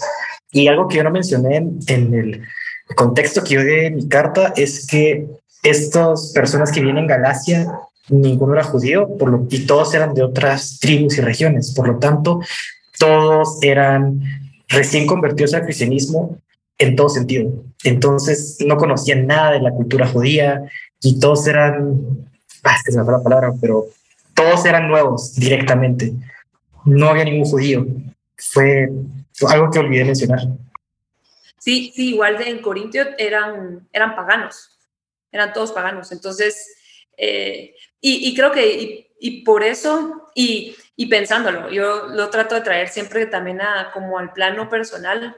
Y 0.52 0.68
algo 0.68 0.86
que 0.86 0.98
yo 0.98 1.04
no 1.04 1.10
mencioné 1.10 1.56
en, 1.88 2.14
el 2.14 2.42
contexto 2.94 3.42
que 3.42 3.54
yo 3.54 3.64
di 3.64 3.86
en 3.86 3.96
mi 3.96 4.08
carta 4.08 4.52
es 4.54 4.86
que 4.86 5.26
estas 5.62 6.32
personas 6.32 6.70
que 6.70 6.80
vienen 6.80 7.04
en 7.04 7.08
Galacia 7.08 7.66
ninguno 8.08 8.52
era 8.52 8.64
judío 8.64 9.16
por 9.16 9.30
lo, 9.30 9.46
y 9.48 9.66
todos 9.66 9.94
eran 9.94 10.12
de 10.12 10.22
otras 10.22 10.78
tribus 10.78 11.16
y 11.18 11.22
regiones. 11.22 11.72
Por 11.74 11.88
lo 11.88 11.98
tanto, 11.98 12.40
todos 12.98 13.58
eran 13.62 14.20
recién 14.68 15.06
convertidos 15.06 15.54
al 15.54 15.64
cristianismo 15.64 16.38
en 16.78 16.96
todo 16.96 17.08
sentido. 17.08 17.50
Entonces, 17.84 18.58
no 18.66 18.76
conocían 18.76 19.26
nada 19.26 19.52
de 19.52 19.60
la 19.60 19.70
cultura 19.70 20.06
judía 20.06 20.62
y 21.00 21.18
todos 21.18 21.46
eran, 21.46 22.00
ah, 22.64 22.76
es 22.86 22.94
la 22.94 23.22
palabra, 23.22 23.52
pero 23.60 23.86
todos 24.34 24.64
eran 24.66 24.88
nuevos 24.88 25.34
directamente. 25.34 26.12
No 26.84 27.08
había 27.08 27.24
ningún 27.24 27.48
judío. 27.48 27.86
Fue 28.36 28.90
algo 29.48 29.70
que 29.70 29.78
olvidé 29.78 30.04
mencionar. 30.04 30.40
Sí, 31.58 31.92
sí, 31.94 32.10
igual 32.10 32.38
de 32.38 32.50
en 32.50 32.60
Corintio 32.60 33.06
eran, 33.18 33.88
eran 33.92 34.16
paganos, 34.16 34.78
eran 35.30 35.52
todos 35.52 35.72
paganos. 35.72 36.10
Entonces, 36.10 36.74
eh, 37.16 37.76
y, 38.00 38.34
creo 38.34 38.50
que, 38.50 39.12
y, 39.20 39.44
por 39.44 39.62
eso, 39.62 40.28
y, 40.34 40.76
pensándolo, 41.08 41.70
yo 41.70 42.08
lo 42.08 42.30
trato 42.30 42.56
de 42.56 42.62
traer 42.62 42.88
siempre 42.88 43.26
también 43.26 43.60
a, 43.60 43.92
como 43.92 44.18
al 44.18 44.32
plano 44.32 44.68
personal. 44.68 45.36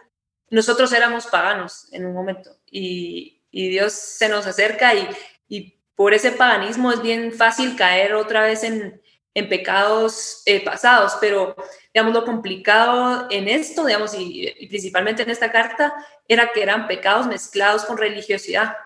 Nosotros 0.48 0.92
éramos 0.92 1.26
paganos 1.26 1.92
en 1.92 2.06
un 2.06 2.14
momento 2.14 2.56
y, 2.70 3.42
Dios 3.50 3.92
se 3.92 4.28
nos 4.28 4.48
acerca 4.48 4.94
y, 4.94 5.08
y 5.48 5.78
por 5.94 6.12
ese 6.12 6.32
paganismo 6.32 6.90
es 6.90 7.00
bien 7.02 7.32
fácil 7.32 7.76
caer 7.76 8.14
otra 8.14 8.42
vez 8.42 8.64
en, 8.64 9.00
en 9.34 9.48
pecados 9.48 10.42
eh, 10.46 10.64
pasados, 10.64 11.16
pero 11.20 11.56
digamos 11.92 12.14
lo 12.14 12.24
complicado 12.24 13.26
en 13.30 13.48
esto, 13.48 13.84
digamos, 13.84 14.14
y, 14.16 14.66
principalmente 14.68 15.22
en 15.22 15.30
esta 15.30 15.50
carta, 15.50 15.92
era 16.28 16.52
que 16.52 16.62
eran 16.62 16.86
pecados 16.86 17.26
mezclados 17.26 17.84
con 17.84 17.98
religiosidad. 17.98 18.76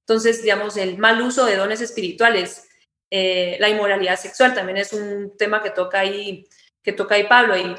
Entonces, 0.00 0.42
digamos, 0.42 0.76
el 0.76 0.98
mal 0.98 1.20
uso 1.20 1.44
de 1.44 1.56
dones 1.56 1.80
espirituales, 1.80 2.68
eh, 3.10 3.56
la 3.60 3.68
inmoralidad 3.68 4.16
sexual 4.16 4.54
también 4.54 4.78
es 4.78 4.92
un 4.92 5.36
tema 5.36 5.62
que 5.62 5.70
toca 5.70 5.98
ahí, 6.00 6.46
que 6.82 6.92
toca 6.92 7.16
ahí 7.16 7.24
Pablo. 7.24 7.56
Y 7.56 7.74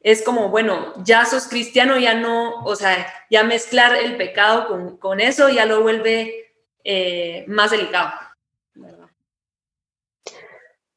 es 0.00 0.22
como, 0.22 0.48
bueno, 0.50 0.94
ya 1.04 1.24
sos 1.26 1.48
cristiano, 1.48 1.98
ya 1.98 2.14
no, 2.14 2.62
o 2.64 2.76
sea, 2.76 3.12
ya 3.28 3.42
mezclar 3.42 3.96
el 3.96 4.16
pecado 4.16 4.68
con, 4.68 4.98
con 4.98 5.20
eso 5.20 5.48
ya 5.48 5.66
lo 5.66 5.82
vuelve 5.82 6.52
eh, 6.84 7.44
más 7.48 7.72
delicado. 7.72 8.12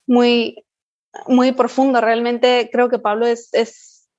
Muy, 0.10 0.66
muy 1.28 1.52
profundo. 1.52 2.02
Realmente 2.02 2.70
creo 2.72 2.90
que 2.90 2.98
Pablo 2.98 3.28
es, 3.28 3.50
es, 3.54 4.10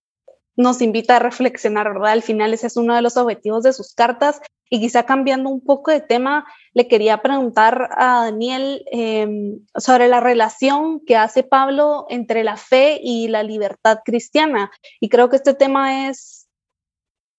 nos 0.55 0.81
invita 0.81 1.17
a 1.17 1.19
reflexionar, 1.19 1.93
¿verdad? 1.93 2.13
Al 2.13 2.23
final 2.23 2.55
ese 2.55 2.69
es 2.69 2.77
uno 2.77 2.95
de 2.95 3.03
los 3.03 3.17
objetivos 3.17 3.65
de 3.65 3.73
sus 3.73 3.93
cartas 3.93 4.41
y 4.71 4.79
quizá 4.79 5.03
cambiando 5.03 5.51
un 5.51 5.63
poco 5.63 5.91
de 5.91 6.01
tema, 6.01 6.47
le 6.75 6.87
quería 6.87 7.23
preguntar 7.23 7.91
a 7.97 8.27
Daniel 8.27 8.85
em, 8.93 9.67
sobre 9.77 10.07
la 10.07 10.21
relación 10.21 11.01
que 11.05 11.17
hace 11.17 11.43
Pablo 11.43 12.07
entre 12.09 12.45
la 12.45 12.57
fe 12.57 13.01
y 13.03 13.27
la 13.27 13.43
libertad 13.43 13.99
cristiana. 14.05 14.71
Y 15.01 15.09
creo 15.09 15.29
que 15.29 15.37
este 15.37 15.55
tema 15.55 16.09
es 16.09 16.49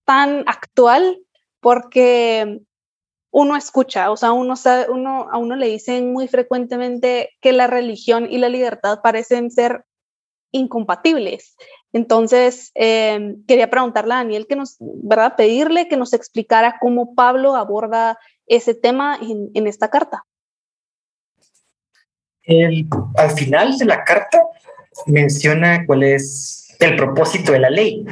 tan 0.04 0.44
actual 0.46 1.20
porque 1.60 2.60
uno 3.32 3.56
escucha, 3.56 4.10
o 4.10 4.16
sea, 4.16 4.32
uno, 4.32 4.56
sabe, 4.56 4.90
uno 4.90 5.28
a 5.32 5.38
uno 5.38 5.56
le 5.56 5.66
dicen 5.66 6.12
muy 6.12 6.28
frecuentemente 6.28 7.30
que 7.40 7.52
la 7.52 7.66
religión 7.66 8.28
y 8.30 8.36
la 8.36 8.50
libertad 8.50 9.00
parecen 9.02 9.50
ser 9.50 9.84
incompatibles. 10.52 11.56
Entonces, 11.94 12.70
eh, 12.74 13.36
quería 13.48 13.70
preguntarle 13.70 14.12
a 14.12 14.18
Daniel 14.18 14.46
que 14.46 14.54
nos, 14.54 14.76
¿verdad? 14.78 15.34
Pedirle 15.34 15.88
que 15.88 15.96
nos 15.96 16.12
explicara 16.12 16.76
cómo 16.78 17.14
Pablo 17.14 17.56
aborda 17.56 18.18
ese 18.46 18.74
tema 18.74 19.18
en, 19.20 19.66
esta 19.66 19.88
carta. 19.88 20.24
al 23.16 23.30
final 23.30 23.78
de 23.78 23.84
la 23.86 24.04
carta 24.04 24.42
menciona 25.06 25.86
cuál 25.86 26.02
es 26.02 26.71
el 26.82 26.96
propósito 26.96 27.52
de 27.52 27.60
la 27.60 27.70
ley, 27.70 28.04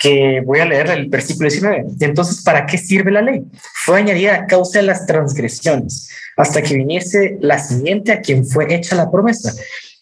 que 0.00 0.42
voy 0.44 0.60
a 0.60 0.64
leer 0.64 0.90
el 0.90 1.08
versículo 1.08 1.48
19. 1.48 1.84
Entonces, 2.00 2.42
¿para 2.42 2.66
qué 2.66 2.78
sirve 2.78 3.10
la 3.10 3.22
ley? 3.22 3.44
Fue 3.84 3.98
añadida 3.98 4.34
a 4.34 4.46
causa 4.46 4.80
de 4.80 4.86
las 4.86 5.06
transgresiones, 5.06 6.10
hasta 6.36 6.62
que 6.62 6.74
viniese 6.74 7.38
la 7.40 7.58
siguiente 7.58 8.12
a 8.12 8.20
quien 8.20 8.46
fue 8.46 8.72
hecha 8.74 8.96
la 8.96 9.10
promesa 9.10 9.52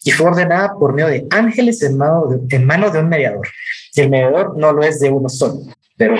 y 0.03 0.11
fue 0.11 0.27
ordenada 0.27 0.73
por 0.73 0.93
medio 0.93 1.09
de 1.09 1.27
ángeles 1.31 1.81
en 1.83 1.97
mano 1.97 2.27
de, 2.27 2.99
un 2.99 3.09
mediador. 3.09 3.47
Y 3.93 4.01
el 4.01 4.09
mediador 4.09 4.57
no 4.57 4.71
lo 4.71 4.83
es 4.83 4.99
de 4.99 5.09
uno 5.09 5.27
solo, 5.27 5.61
pero 5.97 6.15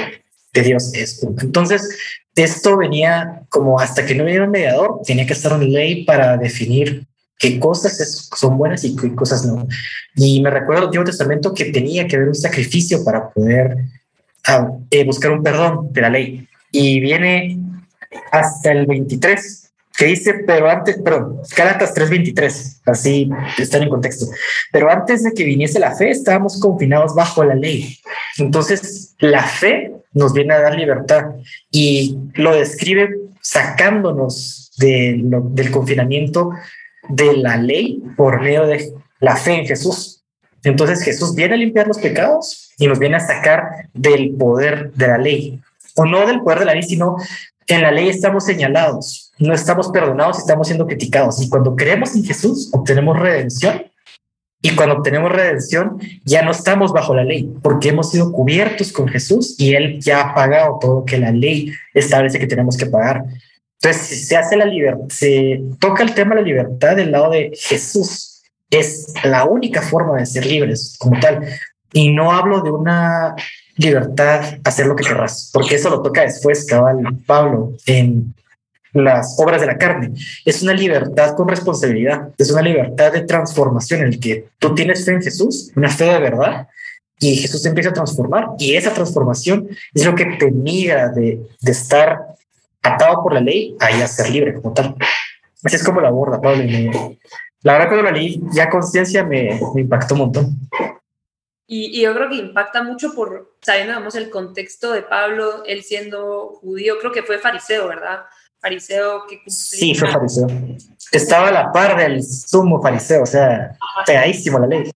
de 0.54 0.62
Dios 0.62 0.94
es 0.94 1.20
uno. 1.22 1.38
Entonces, 1.42 1.98
esto 2.36 2.78
venía 2.78 3.44
como 3.50 3.80
hasta 3.80 4.06
que 4.06 4.16
no 4.16 4.24
hubiera 4.24 4.46
un 4.46 4.52
mediador, 4.52 5.02
tenía 5.06 5.26
que 5.26 5.34
estar 5.34 5.54
una 5.54 5.64
ley 5.64 6.04
para 6.04 6.38
definir 6.38 7.08
qué 7.38 7.60
cosas 7.60 8.30
son 8.36 8.58
buenas 8.58 8.84
y 8.84 8.96
qué 8.96 9.14
cosas 9.14 9.46
no. 9.46 9.68
Y 10.16 10.42
me 10.42 10.50
recuerdo 10.50 10.82
el 10.82 10.86
Antiguo 10.88 11.06
Testamento 11.06 11.54
que 11.54 11.66
tenía 11.66 12.08
que 12.08 12.16
haber 12.16 12.30
un 12.30 12.36
sacrificio 12.36 13.04
para 13.04 13.30
poder 13.30 13.78
ah, 14.48 14.72
eh, 14.90 15.06
buscar 15.06 15.32
un 15.32 15.44
perdón 15.44 15.92
de 15.92 16.02
la 16.02 16.10
ley. 16.10 16.48
Y 16.72 17.00
viene 17.00 17.60
hasta 18.32 18.72
el 18.72 18.86
23 18.86 19.68
que 19.98 20.06
dice, 20.06 20.44
pero 20.46 20.70
antes, 20.70 21.02
perdón, 21.02 21.42
Gálatas 21.56 21.94
3:23, 21.96 22.82
así 22.86 23.30
están 23.58 23.82
en 23.82 23.90
contexto, 23.90 24.28
pero 24.72 24.92
antes 24.92 25.24
de 25.24 25.32
que 25.34 25.44
viniese 25.44 25.80
la 25.80 25.96
fe 25.96 26.12
estábamos 26.12 26.60
confinados 26.60 27.16
bajo 27.16 27.44
la 27.44 27.56
ley. 27.56 27.98
Entonces, 28.38 29.16
la 29.20 29.44
fe 29.44 29.92
nos 30.14 30.34
viene 30.34 30.54
a 30.54 30.62
dar 30.62 30.76
libertad 30.76 31.26
y 31.72 32.16
lo 32.36 32.54
describe 32.56 33.10
sacándonos 33.42 34.72
de 34.78 35.20
del 35.24 35.72
confinamiento 35.72 36.52
de 37.10 37.38
la 37.38 37.58
ley 37.58 38.04
por 38.16 38.42
medio 38.42 38.66
de 38.66 38.94
la 39.20 39.36
fe 39.36 39.60
en 39.60 39.66
Jesús. 39.66 40.24
Entonces 40.64 41.04
Jesús 41.04 41.36
viene 41.36 41.54
a 41.56 41.58
limpiar 41.58 41.88
los 41.88 41.98
pecados 41.98 42.72
y 42.78 42.88
nos 42.88 43.00
viene 43.00 43.18
a 43.18 43.20
sacar 43.20 43.90
del 43.94 44.36
poder 44.36 44.92
de 44.94 45.08
la 45.08 45.18
ley, 45.18 45.62
o 45.96 46.06
no 46.06 46.26
del 46.28 46.42
poder 46.42 46.60
de 46.60 46.66
la 46.66 46.74
ley, 46.74 46.84
sino 46.84 47.18
en 47.68 47.82
la 47.82 47.92
ley 47.92 48.10
estamos 48.10 48.46
señalados, 48.46 49.34
no 49.40 49.54
estamos 49.54 49.90
perdonados, 49.90 50.40
estamos 50.40 50.68
siendo 50.68 50.88
criticados. 50.88 51.42
Y 51.42 51.50
cuando 51.50 51.76
creemos 51.76 52.16
en 52.16 52.24
Jesús, 52.24 52.70
obtenemos 52.72 53.20
redención. 53.20 53.84
Y 54.62 54.76
cuando 54.76 54.96
obtenemos 54.96 55.32
redención, 55.32 56.00
ya 56.26 56.42
no 56.42 56.52
estamos 56.52 56.92
bajo 56.92 57.14
la 57.14 57.24
ley, 57.24 57.54
porque 57.62 57.90
hemos 57.90 58.10
sido 58.10 58.32
cubiertos 58.32 58.92
con 58.92 59.08
Jesús 59.08 59.56
y 59.60 59.76
Él 59.76 60.00
ya 60.00 60.22
ha 60.22 60.34
pagado 60.34 60.80
todo 60.82 61.00
lo 61.00 61.06
que 61.06 61.18
la 61.18 61.32
ley 61.32 61.72
establece 61.94 62.40
que 62.40 62.48
tenemos 62.48 62.76
que 62.76 62.88
pagar. 62.88 63.24
Entonces, 63.82 64.28
se 64.28 64.36
hace 64.36 64.58
la 64.58 64.66
libertad, 64.66 65.06
se 65.10 65.62
toca 65.80 66.04
el 66.04 66.14
tema 66.14 66.36
de 66.36 66.42
la 66.42 66.48
libertad 66.48 66.96
del 66.96 67.12
lado 67.12 67.30
de 67.30 67.52
Jesús. 67.54 68.44
Es 68.70 69.14
la 69.24 69.46
única 69.46 69.82
forma 69.82 70.18
de 70.18 70.26
ser 70.26 70.46
libres 70.46 70.96
como 70.98 71.20
tal. 71.20 71.48
Y 71.94 72.12
no 72.12 72.32
hablo 72.32 72.62
de 72.62 72.72
una 72.72 73.36
libertad 73.78 74.60
hacer 74.64 74.88
lo 74.88 74.96
que 74.96 75.06
querrás, 75.06 75.50
porque 75.54 75.76
eso 75.76 75.90
lo 75.90 76.02
toca 76.02 76.22
después, 76.22 76.66
cabal 76.66 77.00
Pablo, 77.26 77.74
en 77.86 78.34
las 78.94 79.36
obras 79.40 79.62
de 79.62 79.68
la 79.68 79.78
carne. 79.78 80.12
Es 80.44 80.64
una 80.64 80.74
libertad 80.74 81.36
con 81.36 81.48
responsabilidad, 81.48 82.30
es 82.38 82.52
una 82.52 82.62
libertad 82.62 83.14
de 83.14 83.22
transformación 83.22 84.02
en 84.02 84.08
el 84.08 84.20
que 84.20 84.48
tú 84.60 84.74
tienes 84.74 85.06
fe 85.06 85.12
en 85.12 85.22
Jesús, 85.22 85.72
una 85.76 85.90
fe 85.90 86.06
de 86.06 86.20
verdad, 86.20 86.68
y 87.20 87.36
Jesús 87.36 87.64
te 87.64 87.70
empieza 87.70 87.92
a 87.92 87.94
transformar, 87.94 88.50
y 88.58 88.76
esa 88.76 88.94
transformación 88.94 89.68
es 89.94 90.06
lo 90.06 90.16
que 90.16 90.26
te 90.26 90.52
migra 90.52 91.10
de, 91.10 91.40
de 91.62 91.72
estar 91.72 92.37
atado 92.94 93.24
por 93.24 93.34
la 93.34 93.42
ley 93.42 93.76
a 93.80 93.92
ya 93.92 94.08
ser 94.08 94.30
libre 94.30 94.54
como 94.54 94.74
tal. 94.74 94.96
Así 95.64 95.76
es 95.76 95.84
como 95.84 96.02
la 96.02 96.10
aborda 96.10 96.42
Pablo. 96.42 96.64
Y 96.64 96.90
la 97.62 97.74
verdad, 97.74 97.88
cuando 97.88 98.04
la 98.04 98.12
leí, 98.12 98.42
ya 98.54 98.70
conciencia 98.70 99.24
me, 99.24 99.60
me 99.74 99.82
impactó 99.82 100.14
un 100.14 100.22
montón. 100.22 100.60
Y, 101.70 102.02
yo 102.02 102.14
creo 102.14 102.30
que 102.30 102.36
impacta 102.36 102.82
mucho 102.82 103.14
por, 103.14 103.58
sabiendo, 103.62 103.92
digamos, 103.92 104.16
el 104.16 104.30
contexto 104.30 104.94
de 104.94 105.02
Pablo, 105.02 105.64
él 105.66 105.84
siendo 105.84 106.60
judío, 106.62 106.98
creo 107.00 107.12
que 107.12 107.24
fue 107.24 107.40
fariseo, 107.40 107.90
¿verdad? 107.90 108.22
Fariseo 108.62 109.28
que 109.28 109.38
cumplía. 109.38 109.54
Sí, 109.54 109.94
fue 109.94 110.10
fariseo. 110.10 110.48
Estaba 111.12 111.50
a 111.50 111.52
la 111.52 111.72
par 111.74 111.98
del 111.98 112.24
sumo 112.24 112.82
fariseo, 112.82 113.24
o 113.24 113.26
sea, 113.26 113.78
pegadísimo 114.06 114.60
la 114.60 114.68
ley. 114.68 114.92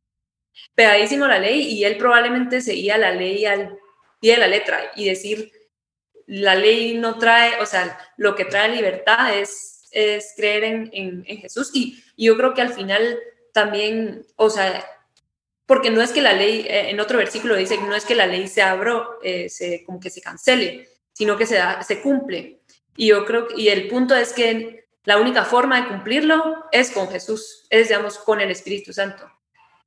Pegadísimo 0.73 1.27
la 1.27 1.39
ley, 1.39 1.61
y 1.61 1.83
él 1.83 1.97
probablemente 1.97 2.61
seguía 2.61 2.97
la 2.97 3.11
ley 3.11 3.45
al 3.45 3.77
pie 4.21 4.35
de 4.35 4.39
la 4.39 4.47
letra 4.47 4.79
y 4.95 5.09
decir, 5.09 5.51
la 6.27 6.55
ley 6.55 6.97
no 6.97 7.17
trae, 7.17 7.61
o 7.61 7.65
sea, 7.65 7.97
lo 8.17 8.35
que 8.35 8.45
trae 8.45 8.69
libertad 8.69 9.37
es, 9.37 9.87
es 9.91 10.33
creer 10.35 10.63
en, 10.63 10.89
en, 10.93 11.37
Jesús. 11.37 11.71
Y, 11.73 12.03
yo 12.17 12.37
creo 12.37 12.53
que 12.53 12.61
al 12.61 12.73
final 12.73 13.17
también, 13.53 14.25
o 14.35 14.49
sea, 14.49 14.85
porque 15.65 15.89
no 15.89 16.01
es 16.01 16.11
que 16.11 16.21
la 16.21 16.33
ley, 16.33 16.65
eh, 16.67 16.89
en 16.89 16.99
otro 16.99 17.17
versículo 17.17 17.55
dice, 17.55 17.77
no 17.77 17.95
es 17.95 18.05
que 18.05 18.15
la 18.15 18.27
ley 18.27 18.47
se 18.47 18.61
abra, 18.61 19.03
eh, 19.23 19.49
se, 19.49 19.83
como 19.83 19.99
que 19.99 20.09
se 20.09 20.21
cancele, 20.21 20.87
sino 21.13 21.37
que 21.37 21.45
se, 21.45 21.55
da, 21.55 21.81
se 21.81 22.01
cumple. 22.01 22.61
Y 22.95 23.07
yo 23.07 23.25
creo, 23.25 23.47
y 23.55 23.69
el 23.69 23.87
punto 23.87 24.15
es 24.15 24.33
que 24.33 24.85
la 25.03 25.17
única 25.17 25.45
forma 25.45 25.81
de 25.81 25.87
cumplirlo 25.87 26.65
es 26.71 26.91
con 26.91 27.09
Jesús, 27.09 27.65
es, 27.69 27.87
digamos, 27.87 28.19
con 28.19 28.39
el 28.39 28.51
Espíritu 28.51 28.93
Santo. 28.93 29.29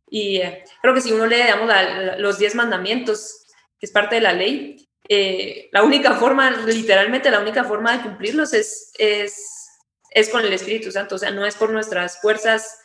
Y 0.08 0.38
eh, 0.38 0.64
creo 0.82 0.94
que 0.94 1.00
si 1.00 1.12
uno 1.12 1.26
lee, 1.26 1.36
digamos, 1.36 1.70
los 2.18 2.38
diez 2.38 2.54
mandamientos, 2.54 3.46
que 3.78 3.86
es 3.86 3.92
parte 3.92 4.16
de 4.16 4.20
la 4.20 4.32
ley, 4.32 4.88
la 5.08 5.82
única 5.82 6.14
forma, 6.14 6.50
literalmente 6.50 7.30
la 7.30 7.40
única 7.40 7.64
forma 7.64 7.96
de 7.96 8.02
cumplirlos 8.02 8.54
es, 8.54 8.92
es, 8.98 9.68
es 10.10 10.28
con 10.30 10.44
el 10.44 10.52
Espíritu 10.52 10.90
Santo, 10.90 11.16
o 11.16 11.18
sea, 11.18 11.30
no 11.30 11.44
es 11.44 11.56
por 11.56 11.70
nuestras 11.70 12.20
fuerzas 12.20 12.80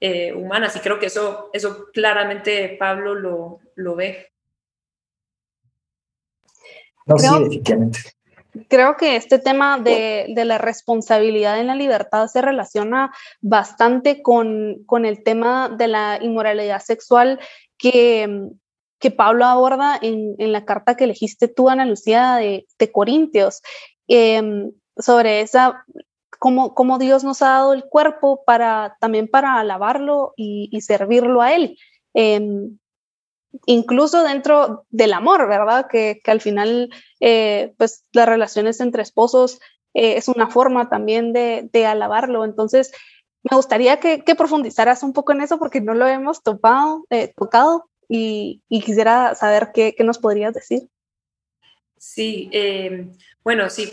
eh, 0.00 0.32
humanas 0.32 0.76
y 0.76 0.80
creo 0.80 0.98
que 0.98 1.06
eso, 1.06 1.50
eso 1.52 1.86
claramente 1.92 2.76
Pablo 2.78 3.14
lo, 3.14 3.58
lo 3.74 3.96
ve. 3.96 4.32
No, 7.04 7.16
creo, 7.16 7.32
sí, 7.32 7.42
definitivamente. 7.42 7.98
Creo 8.68 8.96
que 8.96 9.16
este 9.16 9.38
tema 9.38 9.78
de, 9.78 10.26
de, 10.34 10.44
la 10.44 10.58
responsabilidad 10.58 11.60
en 11.60 11.66
la 11.66 11.74
libertad 11.74 12.26
se 12.28 12.42
relaciona 12.42 13.12
bastante 13.40 14.22
con, 14.22 14.84
con 14.86 15.04
el 15.04 15.22
tema 15.22 15.68
de 15.68 15.88
la 15.88 16.18
inmoralidad 16.20 16.80
sexual 16.80 17.38
que, 17.76 18.50
que 18.98 19.10
Pablo 19.10 19.44
aborda 19.44 19.98
en, 20.00 20.34
en, 20.38 20.52
la 20.52 20.64
carta 20.64 20.96
que 20.96 21.04
elegiste 21.04 21.48
tú, 21.48 21.68
Ana 21.68 21.86
Lucía, 21.86 22.36
de, 22.36 22.66
de 22.78 22.92
Corintios, 22.92 23.62
eh, 24.08 24.70
sobre 24.96 25.40
esa 25.40 25.84
cómo, 26.38 26.98
Dios 26.98 27.24
nos 27.24 27.42
ha 27.42 27.48
dado 27.48 27.72
el 27.72 27.84
cuerpo 27.84 28.42
para 28.44 28.96
también 29.00 29.28
para 29.28 29.58
alabarlo 29.58 30.34
y, 30.36 30.80
servirlo 30.80 31.42
a 31.42 31.54
Él. 31.54 31.76
Em, 32.14 32.78
incluso 33.66 34.22
dentro 34.22 34.84
del 34.90 35.12
amor, 35.12 35.48
¿verdad? 35.48 35.86
Que, 35.88 36.20
al 36.26 36.40
final, 36.40 36.90
eh, 37.20 37.74
pues 37.78 38.04
las 38.12 38.28
relaciones 38.28 38.80
entre 38.80 39.02
esposos 39.02 39.60
eh, 39.94 40.14
es 40.16 40.28
una 40.28 40.48
forma 40.48 40.88
también 40.88 41.32
de, 41.32 41.86
alabarlo. 41.86 42.44
Entonces, 42.44 42.92
me 43.50 43.56
gustaría 43.56 43.98
que, 44.00 44.22
profundizaras 44.36 45.02
un 45.02 45.12
poco 45.12 45.32
en 45.32 45.40
eso 45.42 45.58
porque 45.58 45.80
no 45.80 45.94
lo 45.94 46.06
hemos 46.06 46.42
topado, 46.42 47.04
eh, 47.10 47.32
tocado 47.36 47.87
y, 48.08 48.62
quisiera 48.68 49.34
saber 49.34 49.70
qué, 49.74 49.94
nos 50.00 50.18
podrías 50.18 50.54
decir. 50.54 50.88
Sí, 51.96 52.48
em, 52.52 53.12
bueno, 53.42 53.68
sí. 53.70 53.90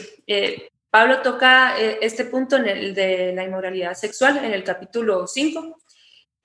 Pablo 0.89 1.21
toca 1.21 1.79
eh, 1.79 1.99
este 2.01 2.23
punto 2.23 2.55
en 2.55 2.67
el 2.67 2.95
de 2.95 3.33
la 3.33 3.43
inmoralidad 3.43 3.95
sexual 3.95 4.37
en 4.37 4.53
el 4.53 4.63
capítulo 4.63 5.27
5. 5.27 5.77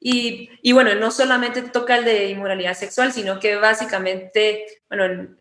Y, 0.00 0.50
y, 0.62 0.72
bueno, 0.72 0.94
no 0.94 1.10
solamente 1.10 1.62
toca 1.62 1.96
el 1.98 2.04
de 2.04 2.30
inmoralidad 2.30 2.74
sexual, 2.74 3.12
sino 3.12 3.38
que 3.38 3.56
básicamente, 3.56 4.82
bueno, 4.88 5.36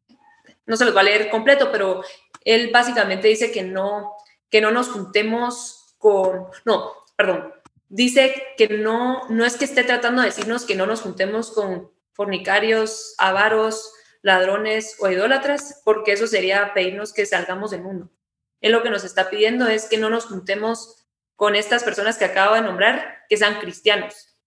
no 0.65 0.77
se 0.77 0.85
los 0.85 0.95
va 0.95 1.01
a 1.01 1.05
leer 1.05 1.29
completo, 1.29 1.71
pero 1.71 2.03
él 2.45 2.69
básicamente 2.71 3.27
dice 3.27 3.51
que 3.51 3.63
no, 3.63 4.13
que 4.49 4.61
no 4.61 4.71
nos 4.71 4.89
juntemos 4.89 5.95
con, 5.97 6.45
no, 6.65 6.91
perdón, 7.15 7.53
dice 7.87 8.43
que 8.57 8.67
no, 8.69 9.27
no 9.29 9.45
es 9.45 9.57
que 9.57 9.65
esté 9.65 9.83
tratando 9.83 10.21
de 10.21 10.27
decirnos 10.27 10.65
que 10.65 10.75
no 10.75 10.85
nos 10.85 11.01
juntemos 11.01 11.51
con 11.51 11.91
fornicarios, 12.19 13.15
avaros, 13.17 13.93
ladrones 14.21 14.97
o 14.99 15.07
idólatras, 15.07 15.81
porque 15.85 16.11
eso 16.11 16.27
sería 16.27 16.73
pedirnos 16.73 17.13
que 17.13 17.25
salgamos 17.25 17.71
del 17.71 17.81
mundo. 17.81 18.11
Él 18.59 18.73
lo 18.73 18.83
que 18.83 18.89
nos 18.89 19.05
está 19.05 19.29
pidiendo 19.29 19.69
es 19.69 19.85
que 19.85 19.97
no 19.97 20.09
nos 20.09 20.25
juntemos 20.25 21.07
con 21.37 21.55
estas 21.55 21.81
personas 21.85 22.17
que 22.17 22.25
acabo 22.25 22.55
de 22.55 22.61
nombrar, 22.61 23.19
que 23.29 23.37
sean 23.37 23.61
cristianos. 23.61 24.37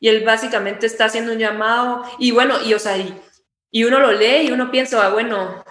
Y 0.00 0.08
él 0.08 0.24
básicamente 0.24 0.86
está 0.86 1.04
haciendo 1.04 1.30
un 1.30 1.38
llamado, 1.38 2.02
y 2.18 2.32
bueno, 2.32 2.60
y 2.60 2.74
o 2.74 2.80
sea, 2.80 2.98
y, 2.98 3.84
uno 3.84 4.00
lo 4.00 4.10
lee 4.10 4.48
y 4.48 4.50
uno 4.50 4.72
piensa, 4.72 5.06
ah, 5.06 5.10
bueno, 5.10 5.64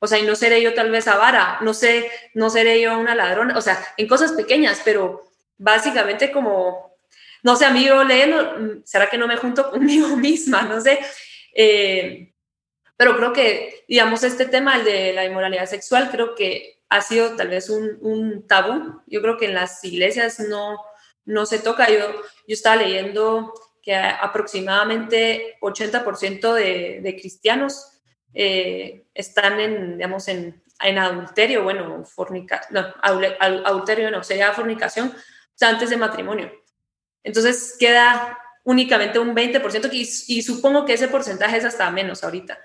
o 0.00 0.08
sea, 0.08 0.18
y 0.18 0.26
no 0.26 0.34
seré 0.34 0.60
yo 0.60 0.74
tal 0.74 0.90
vez 0.90 1.06
avara, 1.06 1.58
no 1.60 1.72
sé, 1.72 2.10
no 2.34 2.50
seré 2.50 2.80
yo 2.80 2.98
una 2.98 3.14
ladrona, 3.14 3.56
o 3.56 3.60
sea, 3.60 3.80
en 3.96 4.08
cosas 4.08 4.32
pequeñas, 4.32 4.82
pero 4.84 5.22
básicamente 5.56 6.32
como, 6.32 6.89
no 7.42 7.56
sé, 7.56 7.64
amigo 7.64 8.04
leyendo, 8.04 8.82
¿será 8.84 9.08
que 9.08 9.18
no 9.18 9.26
me 9.26 9.36
junto 9.36 9.70
conmigo 9.70 10.08
misma? 10.16 10.62
No 10.62 10.80
sé. 10.80 10.98
Eh, 11.54 12.32
pero 12.96 13.16
creo 13.16 13.32
que, 13.32 13.84
digamos, 13.88 14.22
este 14.24 14.46
tema, 14.46 14.76
el 14.76 14.84
de 14.84 15.12
la 15.12 15.24
inmoralidad 15.24 15.66
sexual, 15.66 16.10
creo 16.10 16.34
que 16.34 16.82
ha 16.90 17.00
sido 17.00 17.36
tal 17.36 17.48
vez 17.48 17.70
un, 17.70 18.46
tabú. 18.46 19.00
Yo 19.06 19.22
creo 19.22 19.38
que 19.38 19.46
en 19.46 19.54
las 19.54 19.82
iglesias 19.84 20.40
no, 20.40 20.76
no 21.24 21.46
se 21.46 21.60
toca. 21.60 21.88
Yo, 21.88 22.12
yo 22.46 22.54
estaba 22.54 22.76
leyendo 22.76 23.54
que 23.82 23.94
aproximadamente 23.94 25.56
80% 25.62 26.52
de, 26.52 27.00
de, 27.02 27.16
cristianos 27.16 28.02
eh, 28.34 29.06
están 29.14 29.60
en, 29.60 29.96
digamos, 29.96 30.28
en, 30.28 30.62
en 30.82 30.98
adulterio, 30.98 31.62
bueno, 31.62 32.04
fornica, 32.04 32.62
no, 32.70 32.92
adulterio 33.02 34.10
no, 34.10 34.22
sería 34.22 34.52
fornicación, 34.52 35.14
antes 35.60 35.90
de 35.90 35.96
matrimonio. 35.96 36.50
Entonces 37.22 37.76
queda 37.78 38.38
únicamente 38.64 39.18
un 39.18 39.34
20% 39.34 39.90
y, 39.92 40.00
y 40.34 40.42
supongo 40.42 40.84
que 40.84 40.94
ese 40.94 41.08
porcentaje 41.08 41.56
es 41.56 41.64
hasta 41.64 41.90
menos 41.90 42.24
ahorita. 42.24 42.58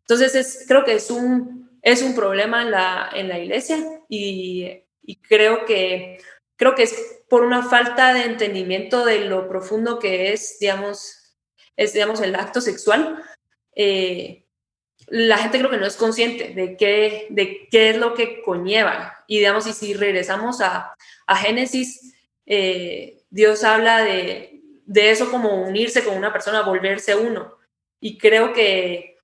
Entonces 0.00 0.34
es, 0.34 0.64
creo 0.66 0.84
que 0.84 0.94
es 0.94 1.10
un, 1.10 1.78
es 1.82 2.02
un 2.02 2.14
problema 2.14 2.62
en 2.62 2.70
la, 2.70 3.10
en 3.12 3.28
la 3.28 3.38
iglesia 3.38 3.78
y, 4.08 4.84
creo, 5.28 5.64
que, 5.64 6.18
creo 6.56 6.74
que 6.74 6.84
es 6.84 7.22
por 7.28 7.44
una 7.44 7.62
falta 7.62 8.14
de 8.14 8.24
entendimiento 8.24 9.04
de 9.04 9.24
lo 9.24 9.48
profundo 9.48 9.98
que 9.98 10.32
es, 10.32 10.58
digamos, 10.60 11.36
es, 11.76 11.92
digamos 11.92 12.20
el 12.20 12.36
acto 12.36 12.60
sexual. 12.60 13.22
Eh, 13.74 14.46
la 15.08 15.38
gente 15.38 15.58
creo 15.58 15.70
que 15.70 15.78
no 15.78 15.86
es 15.86 15.96
consciente 15.96 16.54
de 16.54 16.76
qué, 16.76 17.26
de 17.30 17.68
qué 17.68 17.90
es 17.90 17.96
lo 17.96 18.14
que 18.14 18.42
conlleva. 18.42 19.24
Y 19.26 19.38
digamos, 19.38 19.66
y 19.66 19.72
si 19.72 19.94
regresamos 19.94 20.60
a, 20.60 20.94
a 21.26 21.36
Génesis, 21.36 22.14
eh, 22.46 23.21
Dios 23.32 23.64
habla 23.64 24.04
de, 24.04 24.60
de 24.84 25.10
eso 25.10 25.30
como 25.30 25.62
unirse 25.62 26.04
con 26.04 26.16
una 26.16 26.32
persona, 26.32 26.60
volverse 26.62 27.16
uno. 27.16 27.56
Y 27.98 28.18
creo 28.18 28.52
que, 28.52 29.16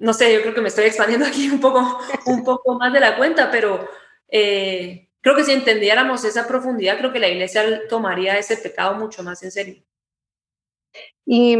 no 0.00 0.12
sé, 0.12 0.34
yo 0.34 0.42
creo 0.42 0.52
que 0.52 0.60
me 0.60 0.68
estoy 0.68 0.86
expandiendo 0.86 1.26
aquí 1.26 1.48
un 1.48 1.60
poco, 1.60 1.98
un 2.26 2.42
poco 2.44 2.76
más 2.76 2.92
de 2.92 2.98
la 2.98 3.16
cuenta, 3.16 3.50
pero 3.52 3.88
eh, 4.28 5.08
creo 5.20 5.36
que 5.36 5.44
si 5.44 5.52
entendiéramos 5.52 6.24
esa 6.24 6.48
profundidad, 6.48 6.98
creo 6.98 7.12
que 7.12 7.20
la 7.20 7.28
iglesia 7.28 7.86
tomaría 7.88 8.36
ese 8.36 8.56
pecado 8.56 8.96
mucho 8.96 9.22
más 9.22 9.40
en 9.44 9.52
serio. 9.52 9.82
Y 11.24 11.56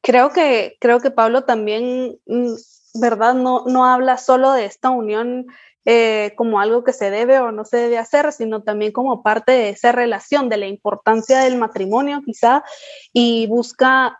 creo 0.00 0.30
que, 0.30 0.78
creo 0.80 1.00
que 1.00 1.10
Pablo 1.10 1.44
también, 1.44 2.18
mm, 2.24 2.54
¿verdad? 3.00 3.34
No, 3.34 3.64
no 3.66 3.84
habla 3.84 4.18
solo 4.18 4.52
de 4.52 4.64
esta 4.66 4.90
unión 4.90 5.46
eh, 5.88 6.32
como 6.36 6.58
algo 6.58 6.82
que 6.82 6.92
se 6.92 7.12
debe 7.12 7.38
o 7.38 7.52
no 7.52 7.64
se 7.64 7.76
debe 7.76 7.98
hacer, 7.98 8.32
sino 8.32 8.64
también 8.64 8.90
como 8.90 9.22
parte 9.22 9.52
de 9.52 9.68
esa 9.68 9.92
relación, 9.92 10.48
de 10.48 10.56
la 10.56 10.66
importancia 10.66 11.38
del 11.40 11.56
matrimonio 11.56 12.22
quizá, 12.26 12.64
y 13.12 13.46
busca 13.46 14.18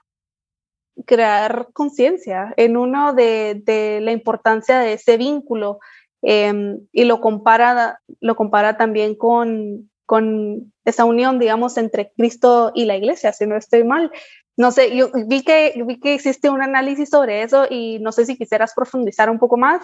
crear 1.04 1.68
conciencia 1.72 2.54
en 2.56 2.76
uno 2.76 3.12
de, 3.14 3.60
de, 3.64 4.00
la 4.00 4.12
importancia 4.12 4.78
de 4.78 4.92
ese 4.92 5.16
vínculo 5.16 5.80
em, 6.22 6.86
y 6.92 7.04
lo 7.04 7.20
compara, 7.20 8.00
lo 8.20 8.36
compara 8.36 8.76
también 8.76 9.16
con, 9.16 9.90
con 10.06 10.72
esa 10.84 11.04
unión, 11.04 11.40
digamos, 11.40 11.76
entre 11.76 12.12
Cristo 12.16 12.70
y 12.74 12.84
la 12.84 12.96
iglesia, 12.96 13.32
si 13.32 13.44
no 13.44 13.56
estoy 13.56 13.82
mal. 13.82 14.12
No 14.56 14.72
sé, 14.72 14.96
yo 14.96 15.10
vi 15.26 15.42
que, 15.42 15.74
vi 15.86 16.00
que 16.00 16.14
existe 16.14 16.48
un 16.48 16.62
análisis 16.62 17.10
sobre 17.10 17.42
eso 17.42 17.66
y 17.68 17.98
no 17.98 18.10
sé 18.10 18.24
si 18.24 18.36
quisieras 18.36 18.72
profundizar 18.74 19.28
un 19.28 19.38
poco 19.38 19.56
más. 19.58 19.82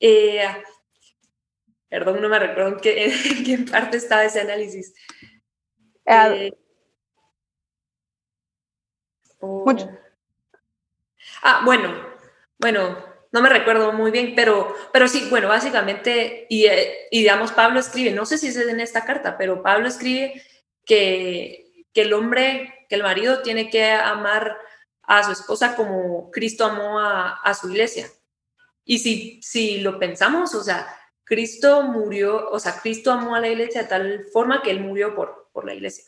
Eh, 0.00 0.42
perdón, 1.88 2.20
no 2.20 2.28
me 2.28 2.38
recuerdo 2.40 2.70
en 2.70 2.80
qué, 2.80 3.64
parte 3.70 3.96
estaba 3.96 4.24
ese 4.24 4.40
análisis. 4.40 4.92
Ah, 6.04 6.30
eh, 6.30 6.52
oh. 9.38 9.72
Ah, 11.42 11.62
bueno, 11.64 11.94
bueno, 12.58 12.98
no 13.30 13.40
me 13.40 13.48
recuerdo 13.48 13.92
muy 13.92 14.10
bien, 14.10 14.34
pero, 14.34 14.74
pero 14.92 15.06
sí, 15.06 15.28
bueno, 15.30 15.48
básicamente, 15.48 16.46
y, 16.50 16.66
eh, 16.66 17.08
y 17.12 17.20
digamos, 17.20 17.52
Pablo 17.52 17.78
escribe, 17.78 18.10
no 18.10 18.26
sé 18.26 18.36
si 18.38 18.48
es 18.48 18.56
en 18.56 18.80
esta 18.80 19.04
carta, 19.04 19.38
pero 19.38 19.62
Pablo 19.62 19.86
escribe 19.86 20.42
que, 20.84 21.71
que 21.92 22.02
el 22.02 22.12
hombre, 22.12 22.86
que 22.88 22.94
el 22.94 23.02
marido 23.02 23.42
tiene 23.42 23.70
que 23.70 23.90
amar 23.92 24.56
a 25.02 25.22
su 25.24 25.32
esposa 25.32 25.76
como 25.76 26.30
Cristo 26.30 26.64
amó 26.64 27.00
a, 27.00 27.54
su 27.54 27.70
iglesia. 27.70 28.08
Y 28.84 28.98
si, 28.98 29.40
si 29.42 29.80
lo 29.80 29.98
pensamos, 29.98 30.54
o 30.54 30.62
sea, 30.62 30.86
Cristo 31.24 31.82
murió, 31.82 32.50
o 32.50 32.58
sea, 32.58 32.80
Cristo 32.80 33.12
amó 33.12 33.34
a 33.34 33.40
la 33.40 33.48
iglesia 33.48 33.82
de 33.82 33.88
tal 33.88 34.26
forma 34.32 34.62
que 34.62 34.70
él 34.70 34.80
murió 34.80 35.14
por, 35.14 35.50
por 35.52 35.64
la 35.64 35.74
iglesia. 35.74 36.04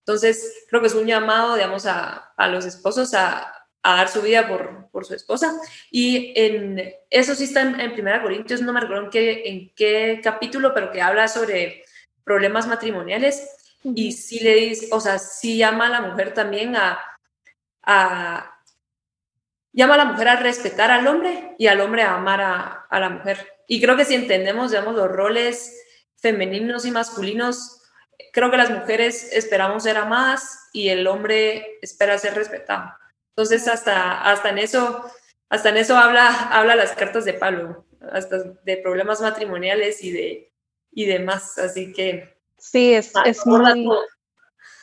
Entonces, 0.00 0.66
creo 0.68 0.80
que 0.80 0.88
es 0.88 0.94
un 0.94 1.06
llamado, 1.06 1.54
digamos, 1.54 1.86
a, 1.86 2.32
a 2.36 2.48
los 2.48 2.64
esposos 2.64 3.14
a, 3.14 3.52
a, 3.82 3.96
dar 3.96 4.08
su 4.08 4.22
vida 4.22 4.48
por, 4.48 4.88
por, 4.90 5.04
su 5.04 5.14
esposa. 5.14 5.54
Y 5.90 6.32
en, 6.36 6.92
eso 7.10 7.34
sí 7.34 7.44
está 7.44 7.62
en, 7.62 7.78
en 7.80 7.92
Primera 7.92 8.22
Corintios, 8.22 8.62
no 8.62 8.72
me 8.72 8.80
recuerdo 8.80 9.04
en 9.04 9.10
qué, 9.10 9.42
en 9.48 9.72
qué 9.74 10.20
capítulo, 10.22 10.74
pero 10.74 10.90
que 10.90 11.02
habla 11.02 11.28
sobre 11.28 11.84
problemas 12.24 12.66
matrimoniales. 12.66 13.59
Y 13.82 14.12
sí 14.12 14.40
le 14.40 14.54
dice, 14.54 14.88
o 14.90 15.00
sea, 15.00 15.18
sí 15.18 15.56
llama 15.56 15.86
a 15.86 15.90
la 15.90 16.00
mujer 16.02 16.34
también 16.34 16.76
a, 16.76 16.98
a 17.82 18.58
llama 19.72 19.94
a 19.94 19.98
la 19.98 20.04
mujer 20.06 20.28
a 20.28 20.36
respetar 20.36 20.90
al 20.90 21.06
hombre 21.06 21.54
y 21.58 21.66
al 21.66 21.80
hombre 21.80 22.02
a 22.02 22.14
amar 22.14 22.40
a, 22.40 22.86
a, 22.90 23.00
la 23.00 23.08
mujer. 23.08 23.46
Y 23.66 23.80
creo 23.80 23.96
que 23.96 24.04
si 24.04 24.14
entendemos, 24.14 24.70
digamos, 24.70 24.94
los 24.94 25.08
roles 25.08 25.76
femeninos 26.16 26.84
y 26.84 26.90
masculinos, 26.90 27.80
creo 28.32 28.50
que 28.50 28.56
las 28.56 28.70
mujeres 28.70 29.32
esperamos 29.32 29.84
ser 29.84 29.96
amadas 29.96 30.68
y 30.72 30.88
el 30.88 31.06
hombre 31.06 31.78
espera 31.80 32.18
ser 32.18 32.34
respetado. 32.34 32.92
Entonces, 33.30 33.66
hasta, 33.68 34.22
hasta 34.22 34.50
en 34.50 34.58
eso, 34.58 35.10
hasta 35.48 35.70
en 35.70 35.78
eso 35.78 35.96
habla, 35.96 36.28
habla 36.50 36.74
las 36.74 36.92
cartas 36.92 37.24
de 37.24 37.34
Pablo, 37.34 37.86
hasta 38.12 38.38
de 38.64 38.76
problemas 38.76 39.20
matrimoniales 39.20 40.02
y 40.04 40.10
de 40.10 40.52
y 40.92 41.06
demás. 41.06 41.58
Así 41.58 41.92
que 41.92 42.39
sí, 42.60 42.94
es, 42.94 43.12
es 43.24 43.46
muy, 43.46 43.88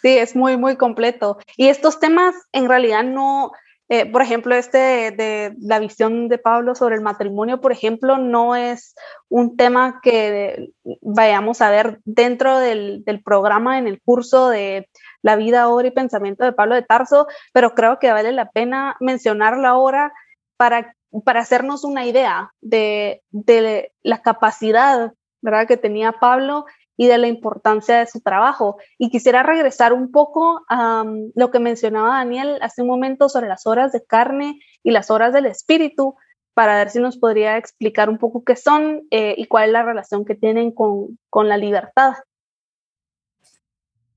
sí, 0.02 0.18
es 0.18 0.36
muy, 0.36 0.58
muy 0.58 0.76
completo. 0.76 1.38
Y 1.56 1.68
estos 1.68 2.00
temas 2.00 2.36
en 2.52 2.68
realidad 2.68 3.04
no, 3.04 3.52
eh, 3.90 4.06
por 4.06 4.22
ejemplo, 4.22 4.54
este 4.54 5.12
de, 5.12 5.56
la 5.60 5.80
visión 5.80 6.28
de 6.28 6.38
Pablo 6.38 6.76
sobre 6.76 6.96
el 6.96 7.02
matrimonio, 7.02 7.62
por 7.62 7.72
ejemplo, 7.72 8.18
no 8.18 8.56
es 8.56 8.96
un 9.30 9.56
tema 9.56 10.02
que 10.04 10.72
vayamos 11.02 11.62
a 11.62 11.70
ver 11.70 12.00
dentro 12.04 12.60
del, 12.60 13.04
programa 13.24 13.78
en 13.78 13.88
el 13.88 14.02
curso 14.02 14.50
de 14.50 14.90
la 15.22 15.38
vida, 15.38 15.70
obra 15.70 15.88
y 15.88 15.92
pensamiento 15.92 16.44
de 16.44 16.52
Pablo 16.52 16.76
de 16.76 16.82
Tarso, 16.82 17.28
pero 17.54 17.76
creo 17.76 17.98
que 18.00 18.12
vale 18.12 18.34
la 18.34 18.50
pena 18.52 18.98
mencionarlo 19.00 19.68
ahora 19.68 20.12
para, 20.58 20.94
para 21.24 21.42
hacernos 21.42 21.86
una 21.86 22.06
idea 22.06 22.52
de, 22.60 23.22
de 23.32 23.94
la 24.02 24.22
capacidad 24.22 25.14
¿verdad? 25.42 25.68
que 25.68 25.78
tenía 25.78 26.12
Pablo 26.14 26.66
y 26.98 27.08
de 27.08 27.18
la 27.18 27.28
importancia 27.28 28.00
de 28.00 28.08
su 28.08 28.20
trabajo. 28.20 28.78
Y 28.98 29.10
quisiera 29.10 29.44
regresar 29.44 29.94
un 29.94 30.12
poco 30.12 30.66
a 30.68 31.06
lo 31.36 31.52
que 31.52 31.60
mencionaba 31.60 32.18
Daniel 32.18 32.58
hace 32.62 32.82
un 32.82 32.90
momento 32.90 33.30
sobre 33.30 33.48
las 33.48 33.66
horas 33.68 33.92
de 33.92 34.04
carne 34.04 34.60
y 34.84 34.92
las 34.92 35.12
horas 35.12 35.32
del 35.32 35.46
espíritu, 35.46 36.16
para 36.54 36.76
ver 36.78 36.90
si 36.90 37.00
nos 37.00 37.18
podría 37.18 37.56
explicar 37.58 38.10
un 38.10 38.18
poco 38.18 38.44
qué 38.44 38.56
son 38.56 39.04
eh, 39.12 39.36
y 39.38 39.46
cuál 39.46 39.66
es 39.66 39.72
la 39.74 39.84
relación 39.84 40.26
que 40.26 40.34
tienen 40.34 40.72
con, 40.72 41.20
con 41.30 41.48
la 41.48 41.56
libertad. 41.56 42.14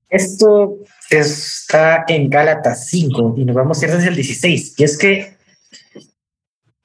Esto 0.09 0.79
está 1.09 2.03
en 2.07 2.29
Gálatas 2.29 2.87
5 2.87 3.35
y 3.37 3.45
nos 3.45 3.55
vamos 3.55 3.81
a 3.81 3.85
ir 3.85 3.91
desde 3.91 4.09
el 4.09 4.15
16. 4.15 4.73
Y 4.79 4.83
es 4.83 4.97
que 4.97 5.37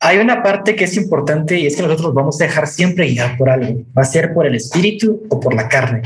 hay 0.00 0.18
una 0.18 0.42
parte 0.42 0.76
que 0.76 0.84
es 0.84 0.96
importante 0.96 1.58
y 1.58 1.66
es 1.66 1.76
que 1.76 1.82
nosotros 1.82 2.12
vamos 2.14 2.40
a 2.40 2.44
dejar 2.44 2.66
siempre 2.66 3.08
guiar 3.08 3.36
por 3.36 3.48
algo. 3.48 3.82
Va 3.96 4.02
a 4.02 4.04
ser 4.04 4.34
por 4.34 4.46
el 4.46 4.54
espíritu 4.54 5.22
o 5.28 5.40
por 5.40 5.54
la 5.54 5.68
carne. 5.68 6.02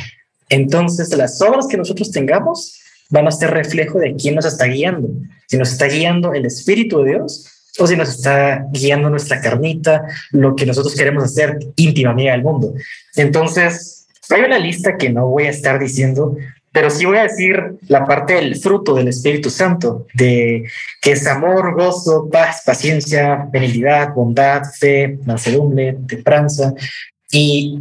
Entonces, 0.48 1.16
las 1.16 1.40
obras 1.42 1.66
que 1.66 1.76
nosotros 1.76 2.10
tengamos 2.10 2.80
van 3.10 3.26
a 3.26 3.32
ser 3.32 3.50
reflejo 3.50 3.98
de 3.98 4.14
quién 4.14 4.36
nos 4.36 4.46
está 4.46 4.66
guiando. 4.66 5.08
Si 5.48 5.58
nos 5.58 5.72
está 5.72 5.86
guiando 5.86 6.32
el 6.32 6.46
espíritu 6.46 7.02
de 7.02 7.10
Dios 7.10 7.46
o 7.78 7.86
si 7.86 7.96
nos 7.96 8.10
está 8.10 8.66
guiando 8.72 9.10
nuestra 9.10 9.40
carnita, 9.40 10.04
lo 10.30 10.54
que 10.54 10.66
nosotros 10.66 10.94
queremos 10.94 11.24
hacer 11.24 11.58
íntima 11.76 12.10
amiga 12.10 12.32
del 12.32 12.42
mundo. 12.42 12.74
Entonces, 13.16 14.06
hay 14.30 14.42
una 14.42 14.58
lista 14.58 14.96
que 14.96 15.10
no 15.10 15.26
voy 15.26 15.44
a 15.44 15.50
estar 15.50 15.78
diciendo, 15.78 16.36
pero 16.72 16.88
sí 16.88 17.04
voy 17.04 17.18
a 17.18 17.24
decir 17.24 17.78
la 17.88 18.06
parte 18.06 18.34
del 18.34 18.56
fruto 18.56 18.94
del 18.94 19.08
Espíritu 19.08 19.50
Santo, 19.50 20.06
de 20.14 20.64
que 21.02 21.12
es 21.12 21.26
amor, 21.26 21.74
gozo, 21.74 22.28
paz, 22.30 22.62
paciencia, 22.64 23.48
benignidad, 23.50 24.14
bondad, 24.14 24.62
fe, 24.78 25.18
mansedumbre, 25.24 25.98
templanza. 26.06 26.72
Y 27.32 27.80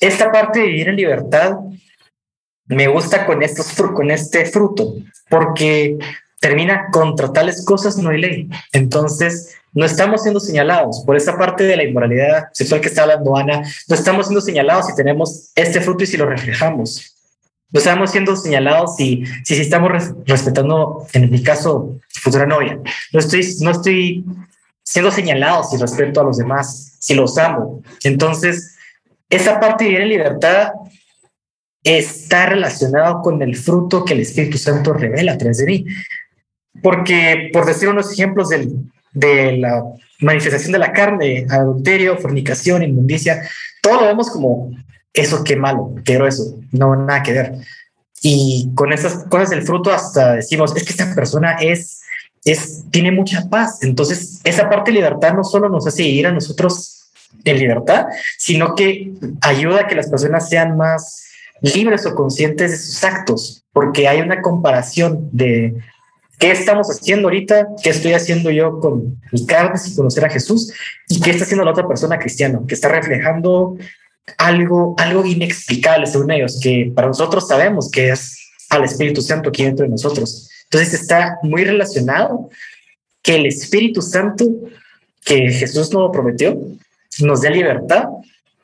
esta 0.00 0.32
parte 0.32 0.60
de 0.60 0.66
vivir 0.66 0.88
en 0.88 0.96
libertad 0.96 1.56
me 2.66 2.86
gusta 2.88 3.26
con, 3.26 3.42
estos, 3.42 3.72
con 3.72 4.10
este 4.10 4.46
fruto, 4.46 4.94
porque 5.28 5.98
termina 6.40 6.86
contra 6.90 7.30
tales 7.32 7.62
cosas 7.64 7.98
no 7.98 8.08
hay 8.08 8.20
ley. 8.20 8.48
Entonces, 8.72 9.54
no 9.74 9.84
estamos 9.84 10.22
siendo 10.22 10.40
señalados 10.40 11.02
por 11.04 11.16
esa 11.16 11.36
parte 11.36 11.64
de 11.64 11.76
la 11.76 11.84
inmoralidad 11.84 12.44
sexual 12.52 12.80
que 12.80 12.88
está 12.88 13.02
hablando 13.02 13.36
Ana, 13.36 13.62
no 13.88 13.94
estamos 13.94 14.26
siendo 14.26 14.40
señalados 14.40 14.86
si 14.86 14.94
tenemos 14.94 15.50
este 15.54 15.80
fruto 15.80 16.04
y 16.04 16.06
si 16.06 16.16
lo 16.16 16.26
reflejamos 16.26 17.11
no 17.72 17.78
estamos 17.78 18.10
siendo 18.10 18.36
señalados 18.36 18.96
si, 18.96 19.24
si, 19.44 19.54
estamos 19.54 19.90
respetando, 20.26 21.06
en 21.14 21.30
mi 21.30 21.42
caso, 21.42 21.98
futura 22.20 22.46
novia. 22.46 22.78
No 23.12 23.18
estoy, 23.18 23.46
no 23.60 23.70
estoy 23.70 24.24
siendo 24.82 25.10
señalado 25.10 25.64
si 25.64 25.78
respeto 25.78 26.20
a 26.20 26.24
los 26.24 26.36
demás, 26.36 26.96
si 26.98 27.14
los 27.14 27.38
amo. 27.38 27.82
Entonces, 28.04 28.76
esa 29.30 29.58
parte 29.58 29.84
de 29.84 29.90
vivir 29.90 30.02
en 30.02 30.08
libertad 30.10 30.72
está 31.82 32.46
relacionado 32.46 33.22
con 33.22 33.40
el 33.40 33.56
fruto 33.56 34.04
que 34.04 34.12
el 34.12 34.20
Espíritu 34.20 34.58
Santo 34.58 34.92
revela 34.92 35.32
a 35.32 35.38
través 35.38 35.58
de 35.58 35.66
mí. 35.66 35.86
Porque, 36.82 37.48
por 37.52 37.64
decir 37.64 37.88
unos 37.88 38.12
ejemplos 38.12 38.50
del, 38.50 38.70
de 39.12 39.56
la 39.56 39.82
manifestación 40.20 40.72
de 40.72 40.78
la 40.78 40.92
carne, 40.92 41.46
adulterio, 41.48 42.18
fornicación, 42.18 42.82
inmundicia, 42.82 43.48
todo 43.80 44.00
lo 44.00 44.06
vemos 44.06 44.30
como 44.30 44.70
eso 45.14 45.44
qué 45.44 45.56
malo, 45.56 45.94
qué 46.04 46.14
grueso, 46.14 46.58
no 46.72 46.96
nada 46.96 47.22
que 47.22 47.32
ver. 47.32 47.54
Y 48.22 48.70
con 48.74 48.92
esas 48.92 49.24
cosas 49.24 49.50
del 49.50 49.62
fruto 49.62 49.90
hasta 49.92 50.34
decimos, 50.34 50.74
es 50.76 50.84
que 50.84 50.90
esta 50.90 51.14
persona 51.14 51.56
es, 51.60 52.02
es, 52.44 52.84
tiene 52.90 53.10
mucha 53.10 53.48
paz. 53.50 53.82
Entonces, 53.82 54.40
esa 54.44 54.70
parte 54.70 54.90
de 54.90 54.98
libertad 54.98 55.34
no 55.34 55.44
solo 55.44 55.68
nos 55.68 55.86
hace 55.86 56.04
ir 56.04 56.26
a 56.26 56.32
nosotros 56.32 57.10
en 57.44 57.58
libertad, 57.58 58.06
sino 58.38 58.74
que 58.74 59.12
ayuda 59.40 59.80
a 59.80 59.86
que 59.88 59.96
las 59.96 60.08
personas 60.08 60.48
sean 60.48 60.76
más 60.76 61.24
libres 61.60 62.06
o 62.06 62.14
conscientes 62.14 62.70
de 62.70 62.76
sus 62.76 63.04
actos, 63.04 63.64
porque 63.72 64.08
hay 64.08 64.20
una 64.20 64.40
comparación 64.42 65.28
de 65.32 65.74
qué 66.38 66.50
estamos 66.50 66.88
haciendo 66.90 67.28
ahorita, 67.28 67.68
qué 67.82 67.90
estoy 67.90 68.12
haciendo 68.14 68.50
yo 68.50 68.80
con 68.80 69.20
mi 69.30 69.46
carne 69.46 69.78
sin 69.78 69.94
conocer 69.94 70.24
a 70.24 70.30
Jesús 70.30 70.72
y 71.08 71.20
qué 71.20 71.30
está 71.30 71.44
haciendo 71.44 71.64
la 71.64 71.70
otra 71.70 71.86
persona 71.86 72.18
cristiana, 72.18 72.60
que 72.66 72.74
está 72.74 72.88
reflejando 72.88 73.76
algo, 74.38 74.94
algo 74.98 75.24
inexplicable 75.26 76.06
según 76.06 76.30
ellos, 76.30 76.58
que 76.60 76.92
para 76.94 77.08
nosotros 77.08 77.48
sabemos 77.48 77.90
que 77.90 78.10
es 78.10 78.38
al 78.70 78.84
Espíritu 78.84 79.20
Santo 79.22 79.50
aquí 79.50 79.64
dentro 79.64 79.84
de 79.84 79.90
nosotros. 79.90 80.50
Entonces 80.64 80.94
está 81.00 81.38
muy 81.42 81.64
relacionado 81.64 82.48
que 83.22 83.36
el 83.36 83.46
Espíritu 83.46 84.02
Santo 84.02 84.46
que 85.24 85.50
Jesús 85.50 85.92
nos 85.92 86.10
prometió 86.10 86.58
nos 87.20 87.42
dé 87.42 87.50
libertad 87.50 88.04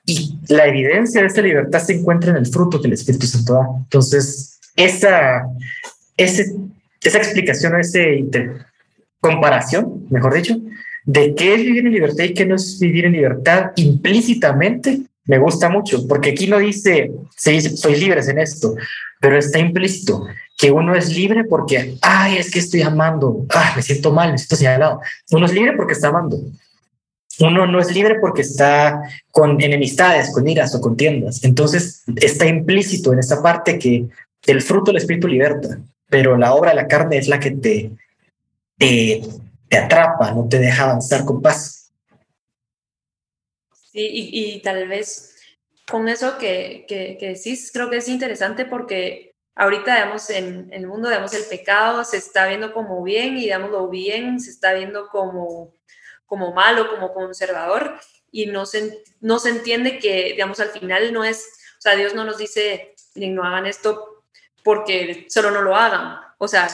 y 0.07 0.39
la 0.49 0.67
evidencia 0.67 1.21
de 1.21 1.27
esa 1.27 1.43
libertad 1.43 1.81
se 1.81 1.95
encuentra 1.95 2.31
en 2.31 2.39
el 2.39 2.47
fruto 2.47 2.81
que 2.81 2.87
el 2.87 2.95
Espíritu 2.95 3.27
Santo 3.27 3.53
da. 3.53 3.67
Entonces, 3.77 4.59
esa, 4.75 5.47
ese, 6.17 6.55
esa 7.03 7.19
explicación, 7.19 7.79
esa 7.79 7.99
comparación, 9.21 10.07
mejor 10.09 10.35
dicho, 10.35 10.57
de 11.05 11.35
qué 11.35 11.55
es 11.55 11.61
vivir 11.61 11.87
en 11.87 11.93
libertad 11.93 12.25
y 12.25 12.35
qué 12.35 12.47
no 12.47 12.55
es 12.55 12.79
vivir 12.79 13.05
en 13.05 13.13
libertad 13.13 13.73
implícitamente 13.77 15.01
me 15.29 15.39
gusta 15.39 15.69
mucho, 15.69 16.09
porque 16.09 16.31
aquí 16.31 16.47
no 16.47 16.59
dice, 16.59 17.13
se 17.37 17.53
dice, 17.53 17.77
soy 17.77 17.97
libre 17.97 18.21
en 18.21 18.39
esto, 18.41 18.75
pero 19.21 19.39
está 19.39 19.59
implícito 19.59 20.27
que 20.57 20.73
uno 20.73 20.95
es 20.97 21.15
libre 21.15 21.45
porque, 21.45 21.97
ay, 22.01 22.39
es 22.39 22.51
que 22.51 22.59
estoy 22.59 22.83
amando, 22.83 23.47
ah, 23.51 23.75
me 23.77 23.83
siento 23.83 24.11
mal, 24.11 24.33
me 24.33 24.39
siento 24.39 24.57
señalado. 24.57 25.01
Uno 25.31 25.47
es 25.47 25.53
libre 25.53 25.75
porque 25.77 25.93
está 25.93 26.09
amando. 26.09 26.41
Uno 27.41 27.67
no 27.67 27.79
es 27.79 27.95
libre 27.95 28.17
porque 28.21 28.43
está 28.43 29.03
con 29.31 29.61
enemistades, 29.63 30.33
con 30.33 30.49
iras 30.49 30.75
o 30.75 30.81
contiendas. 30.81 31.45
Entonces 31.45 32.03
está 32.17 32.47
implícito 32.47 33.13
en 33.13 33.21
esta 33.21 33.41
parte 33.41 33.79
que 33.79 34.09
el 34.47 34.63
fruto 34.63 34.91
del 34.91 35.01
Espíritu 35.01 35.29
liberta. 35.29 35.79
pero 36.09 36.39
la 36.39 36.55
obra 36.55 36.71
de 36.71 36.77
la 36.77 36.89
carne 36.89 37.19
es 37.19 37.29
la 37.29 37.39
que 37.39 37.51
te, 37.51 37.91
te, 38.79 39.23
te 39.69 39.77
atrapa, 39.77 40.33
no 40.33 40.49
te 40.49 40.59
deja 40.59 40.85
avanzar 40.85 41.27
con 41.27 41.43
paz. 41.43 41.78
Sí, 43.93 44.01
y, 44.01 44.55
y 44.55 44.63
tal 44.63 44.87
vez 44.87 45.37
con 45.91 46.09
eso 46.09 46.39
que, 46.39 46.85
que, 46.87 47.17
que 47.19 47.29
decís, 47.29 47.71
creo 47.73 47.89
que 47.91 47.97
es 47.97 48.09
interesante 48.09 48.65
porque 48.67 49.35
ahorita, 49.59 49.95
digamos, 49.95 50.31
en, 50.31 50.69
el 50.73 50.87
mundo, 50.87 51.09
digamos, 51.09 51.35
el 51.35 51.45
pecado 51.45 52.05
se 52.05 52.17
está 52.17 52.47
viendo 52.47 52.73
como 52.73 53.03
bien 53.03 53.37
y, 53.37 53.43
digamos, 53.43 53.71
lo 53.71 53.89
bien 53.89 54.41
se 54.41 54.51
está 54.51 54.73
viendo 54.73 55.09
como, 55.09 55.75
como 56.27 56.53
malo, 56.53 56.91
como 56.91 57.13
conservador 57.13 57.99
y 58.31 58.47
no 58.47 58.67
se, 58.67 59.03
no 59.21 59.39
se 59.39 59.51
entiende 59.51 59.99
que, 59.99 60.33
digamos, 60.33 60.61
al 60.61 60.71
final 60.71 61.13
no 61.13 61.25
es, 61.25 61.45
o 61.79 61.81
sea, 61.81 61.97
Dios 61.97 62.15
no 62.15 62.25
nos 62.25 62.39
dice, 62.39 62.95
no 63.15 63.43
hagan 63.43 63.67
esto 63.67 64.25
porque 64.63 65.27
solo 65.29 65.51
no 65.51 65.63
lo 65.63 65.75
hagan. 65.75 66.21
O 66.39 66.47
sea, 66.47 66.69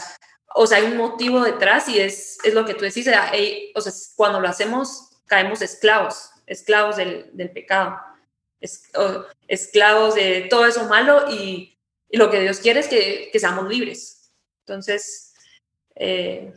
o 0.54 0.66
sea 0.66 0.78
hay 0.78 0.84
un 0.84 0.96
motivo 0.96 1.40
detrás 1.40 1.88
y 1.88 2.00
es, 2.00 2.38
es 2.44 2.52
lo 2.52 2.66
que 2.66 2.74
tú 2.74 2.84
decís, 2.84 3.08
o 3.74 3.80
sea, 3.80 3.92
cuando 4.16 4.40
lo 4.40 4.48
hacemos 4.48 5.10
caemos 5.26 5.62
esclavos, 5.62 6.30
esclavos 6.46 6.96
del, 6.96 7.30
del 7.32 7.50
pecado, 7.50 7.98
es, 8.60 8.90
esclavos 9.48 10.14
de 10.14 10.46
todo 10.50 10.66
eso 10.66 10.84
malo 10.84 11.30
y 11.30 11.74
y 12.14 12.16
lo 12.16 12.30
que 12.30 12.38
Dios 12.38 12.60
quiere 12.60 12.78
es 12.78 12.86
que, 12.86 13.28
que 13.32 13.40
seamos 13.40 13.68
libres. 13.68 14.30
Entonces, 14.60 15.34
eh, 15.96 16.52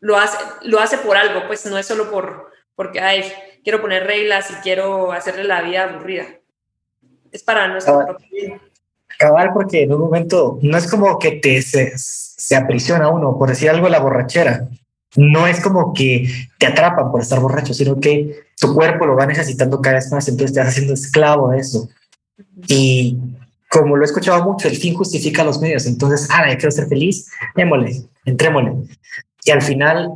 lo, 0.00 0.16
hace, 0.16 0.38
lo 0.62 0.80
hace 0.80 0.96
por 0.96 1.14
algo, 1.14 1.46
pues 1.46 1.66
no 1.66 1.76
es 1.76 1.84
solo 1.84 2.10
por, 2.10 2.50
porque, 2.74 2.98
ay, 2.98 3.22
quiero 3.62 3.82
poner 3.82 4.04
reglas 4.04 4.50
y 4.50 4.54
quiero 4.62 5.12
hacerle 5.12 5.44
la 5.44 5.60
vida 5.60 5.84
aburrida. 5.84 6.24
Es 7.30 7.42
para 7.42 7.68
nuestro 7.68 8.02
propio 8.02 8.26
bien. 8.32 8.62
Cabal, 9.18 9.52
porque 9.52 9.82
en 9.82 9.92
un 9.92 10.00
momento 10.00 10.58
no 10.62 10.78
es 10.78 10.90
como 10.90 11.18
que 11.18 11.32
te 11.32 11.60
se, 11.60 11.92
se 11.98 12.56
aprisiona 12.56 13.10
uno, 13.10 13.36
por 13.36 13.50
decir 13.50 13.68
algo, 13.68 13.90
la 13.90 14.00
borrachera. 14.00 14.68
No 15.16 15.46
es 15.46 15.60
como 15.60 15.92
que 15.92 16.30
te 16.58 16.66
atrapan 16.66 17.12
por 17.12 17.20
estar 17.20 17.40
borracho, 17.40 17.74
sino 17.74 18.00
que 18.00 18.40
tu 18.58 18.74
cuerpo 18.74 19.06
lo 19.06 19.16
va 19.16 19.26
necesitando 19.26 19.80
cada 19.80 19.96
vez 19.96 20.10
más, 20.10 20.28
entonces 20.28 20.54
te 20.54 20.60
vas 20.60 20.70
haciendo 20.70 20.94
esclavo 20.94 21.50
de 21.50 21.58
eso. 21.58 21.88
Y 22.66 23.18
como 23.68 23.96
lo 23.96 24.02
he 24.02 24.06
escuchado 24.06 24.42
mucho, 24.44 24.68
el 24.68 24.76
fin 24.76 24.94
justifica 24.94 25.44
los 25.44 25.60
medios. 25.60 25.86
Entonces, 25.86 26.28
ah, 26.30 26.48
ya 26.48 26.56
quiero 26.56 26.70
ser 26.70 26.88
feliz, 26.88 27.30
démosle, 27.54 28.02
entrémosle. 28.24 28.72
Y 29.44 29.50
al 29.50 29.62
final 29.62 30.10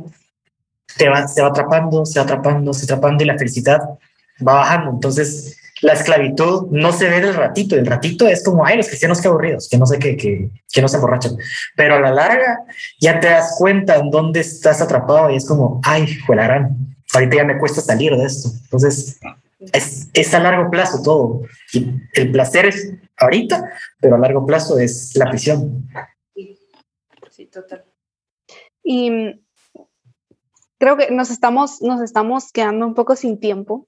te 0.97 1.09
va, 1.09 1.27
se 1.27 1.41
va 1.41 1.49
atrapando, 1.49 2.05
se 2.05 2.19
va 2.19 2.25
atrapando, 2.25 2.73
se 2.73 2.85
va 2.85 2.95
atrapando 2.95 3.23
y 3.23 3.27
la 3.27 3.37
felicidad 3.37 3.79
va 4.45 4.53
bajando. 4.55 4.91
Entonces, 4.91 5.57
la 5.81 5.93
esclavitud 5.93 6.67
no 6.71 6.91
se 6.91 7.09
ve 7.09 7.21
del 7.21 7.35
ratito. 7.35 7.75
El 7.75 7.85
ratito 7.85 8.27
es 8.27 8.43
como, 8.43 8.65
ay, 8.65 8.77
los 8.77 8.87
cristianos 8.87 9.21
que 9.21 9.27
aburridos, 9.27 9.69
que 9.69 9.77
no 9.77 9.85
sé 9.85 9.99
qué, 9.99 10.17
que, 10.17 10.49
que 10.71 10.81
no 10.81 10.87
se 10.87 10.95
emborrachan. 10.95 11.37
Pero 11.75 11.95
a 11.95 11.99
la 11.99 12.11
larga 12.11 12.59
ya 12.99 13.19
te 13.19 13.27
das 13.27 13.55
cuenta 13.57 13.95
en 13.95 14.09
dónde 14.09 14.39
estás 14.39 14.81
atrapado 14.81 15.29
y 15.29 15.35
es 15.35 15.45
como, 15.45 15.81
ay, 15.83 16.07
juelarán. 16.25 16.92
Ahorita 17.13 17.35
ya 17.35 17.43
me 17.43 17.57
cuesta 17.57 17.81
salir 17.81 18.15
de 18.15 18.25
esto. 18.25 18.49
Entonces, 18.63 19.19
es, 19.71 20.09
es 20.13 20.33
a 20.33 20.39
largo 20.39 20.69
plazo 20.69 21.01
todo. 21.03 21.41
Y 21.71 21.91
el 22.13 22.31
placer 22.31 22.65
es 22.65 22.93
ahorita, 23.17 23.71
pero 23.99 24.15
a 24.15 24.19
largo 24.19 24.45
plazo 24.45 24.79
es 24.79 25.15
la 25.15 25.29
prisión. 25.29 25.87
Sí, 27.29 27.45
total. 27.47 27.83
Y 28.83 29.41
creo 30.77 30.97
que 30.97 31.11
nos 31.11 31.31
estamos, 31.31 31.81
nos 31.81 32.01
estamos 32.01 32.51
quedando 32.51 32.85
un 32.85 32.93
poco 32.93 33.15
sin 33.15 33.39
tiempo, 33.39 33.87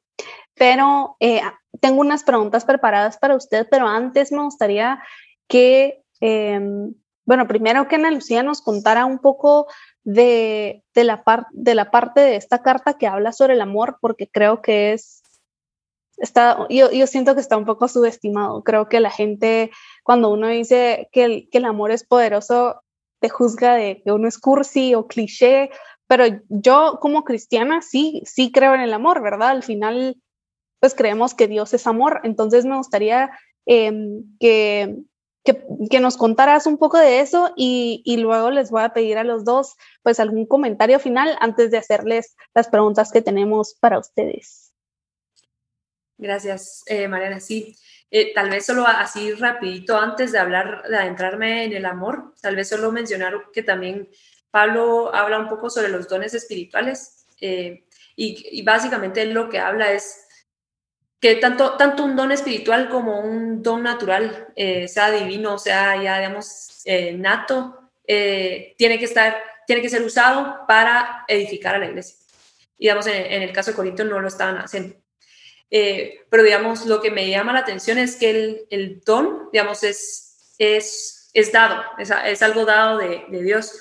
pero 0.53 1.17
eh, 1.19 1.41
tengo 1.81 2.01
unas 2.01 2.23
preguntas 2.23 2.63
preparadas 2.65 3.17
para 3.17 3.35
usted, 3.35 3.67
pero 3.69 3.87
antes 3.87 4.31
me 4.31 4.43
gustaría 4.43 5.03
que, 5.47 6.03
em, 6.21 6.93
bueno, 7.25 7.47
primero 7.47 7.87
que 7.87 7.95
Ana 7.95 8.11
Lucía 8.11 8.43
nos 8.43 8.61
contara 8.61 9.05
un 9.05 9.19
poco 9.19 9.67
de, 10.05 10.83
de, 10.93 11.03
la 11.03 11.23
de 11.51 11.75
la 11.75 11.91
parte 11.91 12.21
de 12.21 12.37
esta 12.37 12.61
carta 12.61 12.97
que 12.97 13.07
habla 13.07 13.33
sobre 13.33 13.55
el 13.55 13.61
amor, 13.61 13.97
porque 13.99 14.29
creo 14.29 14.61
que 14.61 14.93
es 14.93 15.23
está, 16.17 16.65
yo, 16.69 16.91
yo, 16.91 17.07
siento 17.07 17.35
que 17.35 17.41
está 17.41 17.57
un 17.57 17.65
poco 17.65 17.87
subestimado. 17.87 18.63
Creo 18.63 18.87
que 18.87 18.99
la 18.99 19.11
gente, 19.11 19.71
cuando 20.03 20.31
uno 20.31 20.47
dice 20.47 21.09
que 21.11 21.25
el, 21.25 21.49
que 21.51 21.57
el 21.57 21.65
amor 21.65 21.91
es 21.91 22.05
poderoso, 22.05 22.81
te 23.19 23.29
juzga 23.29 23.75
de 23.75 24.01
que 24.03 24.11
uno 24.11 24.27
es 24.27 24.37
cursi 24.37 24.95
o 24.95 25.07
cliché, 25.07 25.71
pero 26.07 26.25
yo 26.49 26.99
como 27.01 27.23
cristiana 27.23 27.81
sí, 27.81 28.21
sí 28.25 28.51
creo 28.51 28.75
en 28.75 28.81
el 28.81 28.93
amor, 28.93 29.21
¿verdad? 29.21 29.49
Al 29.49 29.63
final, 29.63 30.21
pues 30.79 30.93
creemos 30.95 31.33
que 31.33 31.47
Dios 31.47 31.73
es 31.73 31.87
amor. 31.87 32.21
Entonces 32.23 32.65
me 32.65 32.77
gustaría 32.77 33.31
em, 33.65 34.23
que, 34.39 34.97
que, 35.45 35.99
nos 35.99 36.17
contaras 36.17 36.65
un 36.65 36.77
poco 36.77 36.97
de 36.97 37.21
eso 37.21 37.53
y, 37.55 38.01
y, 38.03 38.17
luego 38.17 38.51
les 38.51 38.71
voy 38.71 38.83
a 38.83 38.89
pedir 38.89 39.17
a 39.17 39.23
los 39.23 39.45
dos 39.45 39.75
pues 40.03 40.19
algún 40.19 40.45
comentario 40.45 40.99
final 40.99 41.37
antes 41.39 41.71
de 41.71 41.77
hacerles 41.77 42.35
las 42.53 42.67
preguntas 42.67 43.11
que 43.11 43.21
tenemos 43.21 43.75
para 43.79 43.99
ustedes. 43.99 44.73
Gracias, 46.17 46.83
eh, 46.87 47.07
Mariana. 47.07 47.39
Sí, 47.39 47.77
eh, 48.09 48.33
tal 48.33 48.49
vez 48.49 48.65
solo 48.65 48.85
así 48.87 49.33
rapidito 49.33 49.97
antes 49.97 50.31
de 50.31 50.39
hablar, 50.39 50.83
de 50.87 50.97
adentrarme 50.97 51.65
en 51.65 51.73
el 51.73 51.85
amor, 51.85 52.33
tal 52.41 52.55
vez 52.55 52.69
solo 52.69 52.91
mencionar 52.91 53.33
que 53.53 53.63
también 53.63 54.09
Pablo 54.51 55.13
habla 55.13 55.39
un 55.39 55.49
poco 55.49 55.69
sobre 55.69 55.89
los 55.89 56.07
dones 56.07 56.33
espirituales 56.33 57.25
eh, 57.41 57.85
y, 58.15 58.61
básicamente 58.63 59.25
lo 59.25 59.49
que 59.49 59.59
habla 59.59 59.91
es 59.91 60.24
que 61.25 61.37
tanto, 61.37 61.71
tanto 61.75 62.03
un 62.03 62.15
don 62.15 62.31
espiritual 62.31 62.87
como 62.87 63.19
un 63.19 63.63
don 63.63 63.81
natural, 63.81 64.47
sea 64.55 65.09
divino, 65.09 65.57
sea 65.57 65.99
ya, 65.99 66.19
digamos, 66.19 66.83
nato, 67.13 67.89
tiene 68.05 68.99
que 68.99 69.05
estar, 69.05 69.35
tiene 69.65 69.81
que 69.81 69.89
ser 69.89 70.03
usado 70.03 70.67
para 70.67 71.25
edificar 71.27 71.73
a 71.73 71.79
la 71.79 71.87
iglesia. 71.87 72.15
Y 72.77 72.83
digamos, 72.83 73.07
en, 73.07 73.15
en 73.15 73.41
el 73.41 73.51
caso 73.51 73.71
de 73.71 73.75
Corinto 73.75 74.03
no 74.03 74.19
lo 74.19 74.27
estaban 74.27 74.57
haciendo. 74.57 74.97
Eh, 75.71 76.25
pero 76.29 76.43
digamos, 76.43 76.85
lo 76.85 77.01
que 77.01 77.09
me 77.09 77.27
llama 77.27 77.53
la 77.53 77.59
atención 77.59 77.97
es 77.97 78.17
que 78.17 78.29
el, 78.29 78.67
el 78.69 79.01
don, 79.01 79.49
digamos, 79.51 79.83
es, 79.83 80.53
es, 80.59 81.31
es 81.33 81.51
dado, 81.51 81.83
es, 81.97 82.11
es, 82.25 82.41
algo 82.43 82.65
dado 82.65 82.99
de, 82.99 83.25
de, 83.29 83.41
Dios. 83.41 83.73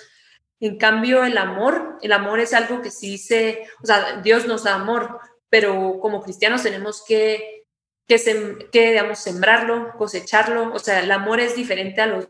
En 0.61 0.78
cambio, 0.78 1.24
el 1.24 1.37
amor, 1.37 1.98
el 2.00 2.12
amor 2.12 2.40
es 2.40 2.54
algo 2.54 2.80
que 2.80 2.90
sí 2.90 3.18
se, 3.18 3.66
o 3.83 3.87
sea, 3.87 4.22
Dios 4.22 4.46
nos 4.46 4.64
da 4.64 4.74
amor, 4.74 5.20
pero 5.50 5.98
como 6.00 6.22
cristianos 6.22 6.62
tenemos 6.62 7.04
que, 7.07 7.66
que, 8.07 8.62
digamos, 8.72 9.18
sembrarlo, 9.18 9.92
cosecharlo, 9.96 10.72
o 10.72 10.78
sea, 10.78 11.00
el 11.00 11.11
amor 11.11 11.40
es 11.40 11.57
diferente 11.57 12.00
a 12.00 12.07
los... 12.07 12.28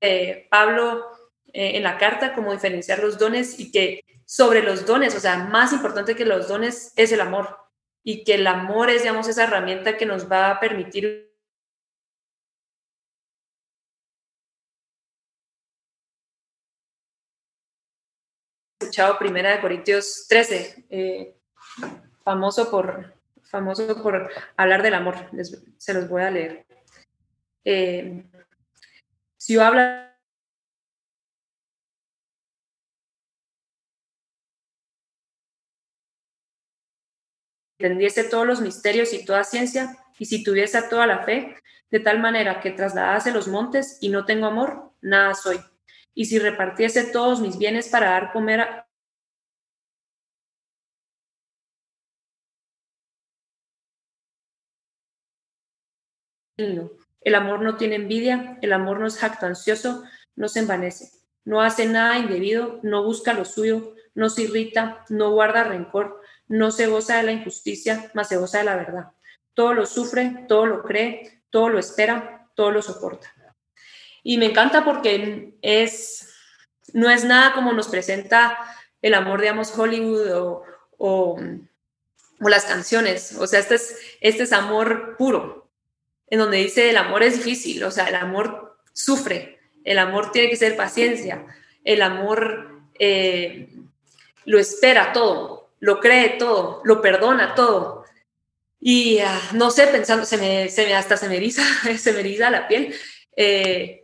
Eh, 0.00 0.48
Pablo 0.50 1.06
en 1.52 1.82
la 1.82 1.98
carta, 1.98 2.34
como 2.34 2.52
diferenciar 2.52 3.00
los 3.00 3.18
dones 3.18 3.60
y 3.60 3.70
que 3.70 4.04
sobre 4.24 4.62
los 4.62 4.86
dones, 4.86 5.14
o 5.14 5.20
sea, 5.20 5.36
más 5.36 5.72
importante 5.72 6.16
que 6.16 6.24
los 6.24 6.48
dones 6.48 6.92
es 6.96 7.12
el 7.12 7.20
amor 7.20 7.58
y 8.02 8.24
que 8.24 8.34
el 8.34 8.46
amor 8.46 8.90
es, 8.90 9.02
digamos, 9.02 9.28
esa 9.28 9.44
herramienta 9.44 9.96
que 9.96 10.06
nos 10.06 10.30
va 10.30 10.50
a 10.50 10.60
permitir 10.60 11.31
escuchado 18.92 19.18
Primera 19.18 19.52
de 19.52 19.60
Corintios 19.62 20.26
13, 20.28 20.84
eh, 20.90 21.34
famoso, 22.22 22.70
por, 22.70 23.14
famoso 23.42 24.02
por 24.02 24.30
hablar 24.54 24.82
del 24.82 24.92
amor. 24.92 25.16
se 25.78 25.94
los 25.94 26.10
voy 26.10 26.20
a 26.20 26.30
leer. 26.30 26.66
Eh, 27.64 28.22
si 29.38 29.54
yo 29.54 29.64
hablo 29.64 29.80
entendiese 37.78 38.24
todos 38.24 38.46
los 38.46 38.60
misterios 38.60 39.14
y 39.14 39.24
toda 39.24 39.42
ciencia, 39.42 39.96
y 40.18 40.26
si 40.26 40.44
tuviese 40.44 40.82
toda 40.82 41.06
la 41.06 41.24
fe, 41.24 41.56
de 41.90 42.00
tal 42.00 42.20
manera 42.20 42.60
que 42.60 42.72
trasladase 42.72 43.32
los 43.32 43.48
montes 43.48 43.96
y 44.02 44.10
no 44.10 44.26
tengo 44.26 44.44
amor, 44.44 44.92
nada 45.00 45.32
soy. 45.32 45.71
Y 46.14 46.26
si 46.26 46.38
repartiese 46.38 47.04
todos 47.04 47.40
mis 47.40 47.58
bienes 47.58 47.88
para 47.88 48.10
dar 48.10 48.32
comer 48.32 48.60
a... 48.60 48.88
El 56.56 57.34
amor 57.34 57.62
no 57.62 57.76
tiene 57.76 57.96
envidia, 57.96 58.58
el 58.62 58.72
amor 58.72 59.00
no 59.00 59.06
es 59.06 59.18
jactancioso, 59.18 60.04
no 60.36 60.48
se 60.48 60.60
envanece, 60.60 61.10
no 61.44 61.60
hace 61.60 61.86
nada 61.86 62.18
indebido, 62.18 62.78
no 62.82 63.04
busca 63.04 63.32
lo 63.32 63.44
suyo, 63.44 63.94
no 64.14 64.28
se 64.28 64.42
irrita, 64.42 65.04
no 65.08 65.30
guarda 65.30 65.64
rencor 65.64 66.22
no 66.52 66.70
se 66.70 66.86
goza 66.86 67.16
de 67.16 67.22
la 67.22 67.32
injusticia, 67.32 68.10
mas 68.12 68.28
se 68.28 68.36
goza 68.36 68.58
de 68.58 68.64
la 68.64 68.76
verdad. 68.76 69.12
Todo 69.54 69.72
lo 69.72 69.86
sufre, 69.86 70.44
todo 70.48 70.66
lo 70.66 70.82
cree, 70.82 71.42
todo 71.48 71.70
lo 71.70 71.78
espera, 71.78 72.50
todo 72.54 72.70
lo 72.70 72.82
soporta. 72.82 73.32
Y 74.22 74.38
me 74.38 74.46
encanta 74.46 74.84
porque 74.84 75.54
es, 75.62 76.28
no 76.92 77.10
es 77.10 77.24
nada 77.24 77.54
como 77.54 77.72
nos 77.72 77.88
presenta 77.88 78.56
el 79.00 79.14
amor, 79.14 79.40
digamos, 79.40 79.76
Hollywood 79.76 80.32
o, 80.32 80.62
o, 80.98 81.38
las 82.40 82.64
canciones. 82.64 83.36
O 83.38 83.46
sea, 83.46 83.60
este 83.60 83.76
es, 83.76 83.96
este 84.20 84.44
es 84.44 84.52
amor 84.52 85.16
puro. 85.16 85.70
en 86.28 86.38
donde 86.38 86.58
dice 86.58 86.90
el 86.90 86.96
amor 86.96 87.22
es 87.22 87.36
difícil, 87.36 87.82
o 87.84 87.90
sea, 87.90 88.06
el 88.06 88.14
amor 88.14 88.78
sufre, 88.92 89.58
el 89.84 89.98
amor 89.98 90.32
tiene 90.32 90.48
que 90.48 90.56
ser 90.56 90.76
paciencia, 90.76 91.46
el 91.84 92.02
amor 92.02 92.80
eh, 92.98 93.68
lo 94.44 94.58
espera 94.58 95.12
todo, 95.12 95.70
lo 95.80 96.00
cree 96.00 96.30
todo, 96.30 96.80
lo 96.84 97.02
perdona 97.02 97.54
todo. 97.54 98.04
Y 98.80 99.18
ah, 99.20 99.40
no 99.52 99.70
sé, 99.70 99.86
pensando, 99.88 100.24
se 100.24 100.36
me, 100.38 100.68
se 100.68 100.86
me, 100.86 100.94
hasta 100.94 101.16
se 101.16 101.28
me 101.28 101.36
eriza, 101.36 101.62
se 101.98 102.12
me 102.12 102.20
eriza 102.20 102.50
la 102.50 102.66
piel, 102.66 102.94
eh, 103.36 104.01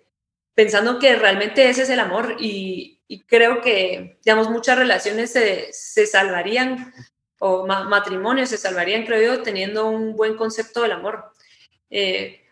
pensando 0.58 0.98
que 0.98 1.14
realmente 1.14 1.68
ese 1.68 1.82
es 1.82 1.90
el 1.90 2.00
amor 2.00 2.34
y, 2.40 3.00
creo 3.28 3.60
que, 3.60 4.18
digamos, 4.24 4.50
muchas 4.50 4.76
relaciones 4.76 5.32
se, 5.32 5.72
se 5.72 6.04
salvarían 6.04 6.92
o 7.38 7.64
matrimonios 7.64 8.48
se 8.48 8.58
salvarían, 8.58 9.06
creo 9.06 9.36
yo, 9.36 9.42
teniendo 9.44 9.86
un 9.88 10.16
buen 10.16 10.36
concepto 10.36 10.82
del 10.82 10.90
amor. 10.90 11.32
Eh, 11.90 12.44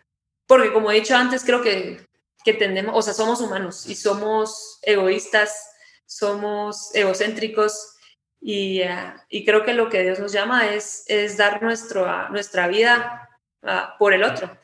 porque 0.47 0.73
como 0.73 0.92
he 0.92 1.01
dicho 1.01 1.16
antes, 1.16 1.42
creo 1.42 1.62
que, 1.62 2.07
que 2.45 2.55
tendemos, 2.55 2.95
o 2.95 3.03
sea, 3.03 3.12
somos 3.12 3.40
humanos 3.40 3.87
y 3.87 3.97
somos 3.97 4.79
egoístas, 4.83 5.69
somos 6.05 6.95
egocéntricos 6.95 7.97
y, 8.40 8.83
eh, 8.83 9.14
y 9.29 9.45
creo 9.45 9.64
que 9.64 9.75
lo 9.75 9.90
que 9.90 10.05
Dios 10.05 10.21
nos 10.21 10.31
llama 10.31 10.69
es, 10.69 11.03
es 11.09 11.37
dar 11.37 11.61
nuestro, 11.61 12.29
nuestra 12.29 12.69
vida 12.69 13.29
uh, 13.62 13.99
por 13.99 14.14
el 14.14 14.23
otro. 14.23 14.57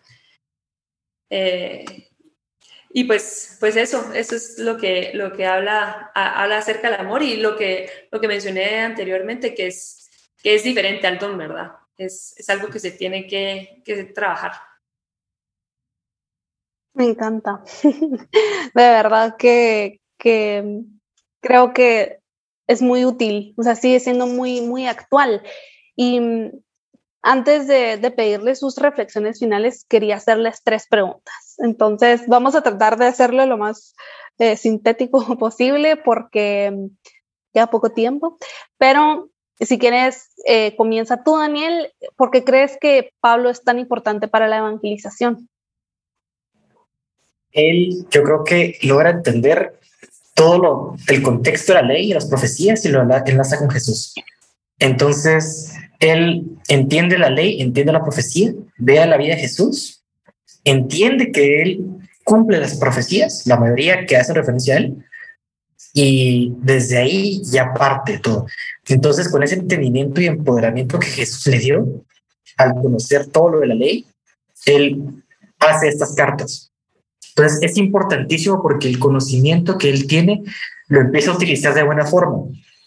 Eh, 1.29 2.09
y 2.95 3.05
pues, 3.05 3.57
pues 3.59 3.77
eso, 3.77 4.13
eso 4.13 4.37
es 4.37 4.59
lo 4.59 4.77
que, 4.77 5.13
lo 5.15 5.33
que 5.33 5.47
habla, 5.47 6.11
habla 6.15 6.59
acerca 6.59 6.91
del 6.91 7.01
amor 7.01 7.23
y 7.23 7.37
lo 7.37 7.57
que, 7.57 7.89
lo 8.11 8.21
que 8.21 8.29
mencioné 8.29 8.81
anteriormente, 8.81 9.55
que 9.55 9.69
es, 9.69 10.11
que 10.43 10.55
es 10.55 10.63
diferente 10.63 11.07
al 11.07 11.19
don, 11.19 11.39
¿verdad? 11.39 11.73
Es, 11.97 12.35
es 12.37 12.51
algo 12.51 12.69
que 12.69 12.79
se 12.79 12.91
tiene 12.91 13.27
que, 13.27 13.83
que 13.85 14.05
trabajar. 14.05 14.53
Me 16.95 17.07
encanta. 17.07 17.63
De 17.83 18.29
verdad 18.75 19.37
que, 19.39 20.01
que 20.19 20.83
creo 21.41 21.73
que 21.73 22.19
es 22.67 22.83
muy 22.83 23.07
útil, 23.07 23.55
o 23.57 23.63
sea, 23.63 23.75
sigue 23.75 24.01
siendo 24.01 24.27
muy, 24.27 24.61
muy 24.61 24.87
actual. 24.87 25.43
Y 25.97 26.21
antes 27.23 27.67
de, 27.69 27.97
de 27.97 28.11
pedirle 28.11 28.55
sus 28.55 28.77
reflexiones 28.77 29.39
finales, 29.39 29.87
quería 29.89 30.17
hacerles 30.17 30.63
tres 30.65 30.87
preguntas. 30.89 31.55
Entonces, 31.59 32.23
vamos 32.27 32.55
a 32.55 32.63
tratar 32.63 32.99
de 32.99 33.07
hacerlo 33.07 33.47
lo 33.47 33.57
más 33.57 33.95
eh, 34.39 34.57
sintético 34.57 35.25
posible 35.39 35.97
porque 35.97 36.71
mm, 36.73 36.87
queda 37.55 37.69
poco 37.69 37.91
tiempo, 37.91 38.39
pero 38.79 39.31
si 39.61 39.79
quieres, 39.79 40.31
eh, 40.47 40.75
comienza 40.77 41.23
tú, 41.23 41.37
Daniel, 41.37 41.93
¿por 42.17 42.31
qué 42.31 42.43
crees 42.43 42.77
que 42.81 43.13
Pablo 43.21 43.51
es 43.51 43.63
tan 43.63 43.79
importante 43.79 44.27
para 44.27 44.49
la 44.49 44.59
evangelización? 44.59 45.49
Él, 47.53 48.07
yo 48.11 48.23
creo 48.23 48.45
que 48.45 48.79
logra 48.83 49.11
entender 49.11 49.79
todo 50.35 50.97
el 51.07 51.23
contexto 51.23 51.75
de 51.75 51.83
la 51.83 51.89
ley 51.89 52.11
y 52.11 52.15
las 52.15 52.27
profecías 52.27 52.85
y 52.85 52.89
lo 52.89 53.03
enlaza 53.03 53.59
con 53.59 53.71
Jesús. 53.71 54.15
Entonces, 54.79 55.75
él 56.03 56.59
entiende 56.67 57.17
la 57.17 57.31
ley, 57.31 57.63
entiende 57.63 57.93
la 57.93 58.03
profecía, 58.03 58.53
ve 58.77 58.99
a 58.99 59.07
la 59.07 59.17
vida 59.17 59.37
de 59.37 59.41
Jesús, 59.41 60.03
entiende 60.65 61.31
que 61.31 61.63
él 61.63 61.87
cumple 62.25 62.59
las 62.59 62.77
profecías, 62.77 63.47
la 63.47 63.57
mayoría 63.57 64.05
que 64.05 64.17
hace 64.17 64.35
referencia 64.35 64.75
a 64.75 64.79
él, 64.79 64.97
y 65.95 66.55
desde 66.59 66.99
ahí 66.99 67.41
ya 67.45 67.73
parte 67.73 68.19
todo. 68.19 68.47
Entonces, 68.89 69.29
con 69.29 69.45
ese 69.45 69.55
entendimiento 69.55 70.21
y 70.21 70.27
empoderamiento 70.27 70.99
que 70.99 71.07
Jesús 71.07 71.47
le 71.47 71.61
dio, 71.61 72.05
al 72.57 72.75
conocer 72.75 73.29
todo 73.29 73.51
lo 73.51 73.61
de 73.61 73.69
la 73.69 73.75
ley, 73.75 74.05
él 74.67 75.23
hace 75.61 75.87
estas 75.87 76.17
cartas. 76.17 76.73
Entonces, 77.37 77.61
es 77.63 77.77
importantísimo 77.77 78.61
porque 78.61 78.89
el 78.89 78.99
conocimiento 78.99 79.79
que 79.79 79.89
él 79.89 80.09
tiene 80.09 80.43
lo 80.89 81.01
empieza 81.01 81.31
a 81.31 81.37
utilizar 81.37 81.75
de 81.75 81.85
buena 81.85 82.07
forma, 82.07 82.43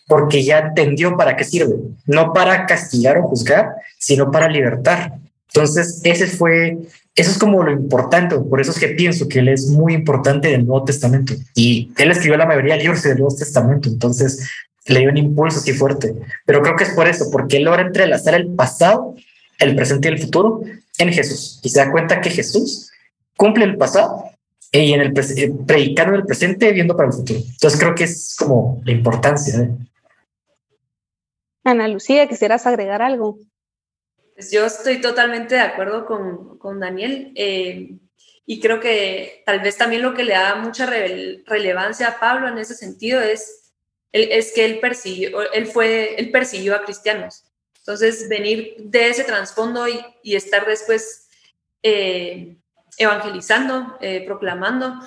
porque 0.08 0.44
ya 0.44 0.60
entendió 0.60 1.18
para 1.18 1.36
qué 1.36 1.44
sirve, 1.44 1.76
no 2.06 2.34
para 2.34 2.66
castigar 2.66 3.18
o 3.18 3.24
juzgar, 3.24 3.70
sino 3.98 4.32
para 4.32 4.48
libertar. 4.48 5.14
Entonces, 5.48 6.02
ese 6.04 6.28
fue 6.28 6.78
eso 7.16 7.32
es 7.32 7.38
como 7.38 7.64
lo 7.64 7.72
importante, 7.72 8.38
por 8.38 8.60
eso 8.60 8.72
es 8.72 8.80
que 8.80 8.90
pienso 8.90 9.30
que 9.30 9.40
él 9.40 9.48
es 9.48 9.68
muy 9.68 9.94
importante 9.94 10.50
del 10.50 10.66
Nuevo 10.66 10.84
Testamento. 10.84 11.34
Y 11.56 11.94
él 11.98 12.12
escribió 12.12 12.36
la 12.36 12.46
mayoría 12.46 12.74
de 12.74 12.82
libros 12.82 13.04
del 13.04 13.18
Nuevo 13.18 13.34
Testamento, 13.34 13.88
entonces 13.88 14.50
le 14.88 15.00
dio 15.00 15.10
un 15.10 15.18
impulso 15.18 15.60
así 15.60 15.72
fuerte. 15.72 16.14
Pero 16.46 16.62
creo 16.62 16.76
que 16.76 16.84
es 16.84 16.90
por 16.90 17.08
eso, 17.08 17.32
porque 17.32 17.58
él 17.58 17.64
logra 17.64 17.84
entrelazar 17.84 18.36
el 18.36 18.48
pasado, 18.48 19.16
el 19.60 19.78
presente 19.78 20.10
y 20.10 20.12
el 20.12 20.20
futuro 20.20 20.62
en 20.98 21.14
Jesús. 21.14 21.62
Y 21.64 21.70
se 21.70 21.80
da 21.80 21.90
cuenta 21.90 22.20
que 22.20 22.30
Jesús 22.30 22.92
cumple 23.38 23.64
el 23.64 23.78
pasado 23.78 24.26
y 24.74 24.92
en 24.92 25.00
el 25.00 25.18
eh, 25.18 25.54
predicando 25.66 26.16
en 26.16 26.20
el 26.20 26.26
presente, 26.26 26.74
viendo 26.74 26.98
para 26.98 27.08
el 27.08 27.16
futuro. 27.16 27.40
Entonces 27.40 27.80
creo 27.80 27.96
que 27.96 28.04
es 28.04 28.36
como 28.38 28.82
la 28.84 28.92
importancia. 28.92 29.58
¿eh? 29.58 29.70
Ana 31.66 31.88
Lucía, 31.88 32.28
¿quisieras 32.28 32.68
agregar 32.68 33.02
algo? 33.02 33.40
Pues 34.36 34.52
yo 34.52 34.66
estoy 34.66 35.02
totalmente 35.02 35.56
de 35.56 35.62
acuerdo 35.62 36.06
con, 36.06 36.60
con 36.60 36.80
Daniel 36.80 37.32
eh, 37.36 37.98
y 38.46 38.60
creo 38.60 38.80
que 38.80 39.42
tal 39.48 39.62
vez 39.62 39.76
también 39.76 40.04
lo 40.04 40.14
que 40.14 40.24
le 40.24 40.34
da 40.34 40.56
mucha 40.58 40.86
relevancia 40.86 42.08
a 42.08 42.20
Pablo 42.20 42.48
en 42.48 42.60
ese 42.60 42.76
sentido 42.76 43.20
es, 43.20 43.74
es 44.12 44.54
que 44.54 44.64
él 44.64 44.80
persiguió, 44.80 45.52
él, 45.52 45.66
fue, 45.66 46.16
él 46.20 46.30
persiguió 46.30 46.76
a 46.76 46.84
cristianos. 46.84 47.46
Entonces, 47.80 48.30
venir 48.30 48.76
de 48.78 49.10
ese 49.10 49.24
trasfondo 49.24 49.88
y, 49.88 50.36
estar 50.36 50.68
después 50.68 51.30
eh, 51.82 52.58
evangelizando, 52.98 53.98
eh, 54.02 54.24
proclamando, 54.24 55.00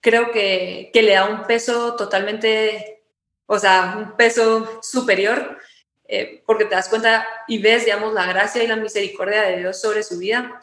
creo 0.00 0.30
que, 0.30 0.90
que 0.94 1.02
le 1.02 1.12
da 1.12 1.28
un 1.28 1.46
peso 1.46 1.94
totalmente, 1.96 3.02
o 3.44 3.58
sea, 3.58 3.96
un 3.98 4.16
peso 4.16 4.80
superior 4.82 5.58
eh, 6.06 6.42
porque 6.46 6.64
te 6.64 6.74
das 6.74 6.88
cuenta 6.88 7.26
y 7.48 7.58
ves, 7.58 7.84
digamos, 7.84 8.12
la 8.12 8.26
gracia 8.26 8.62
y 8.62 8.66
la 8.66 8.76
misericordia 8.76 9.42
de 9.42 9.58
Dios 9.58 9.80
sobre 9.80 10.02
su 10.02 10.18
vida. 10.18 10.62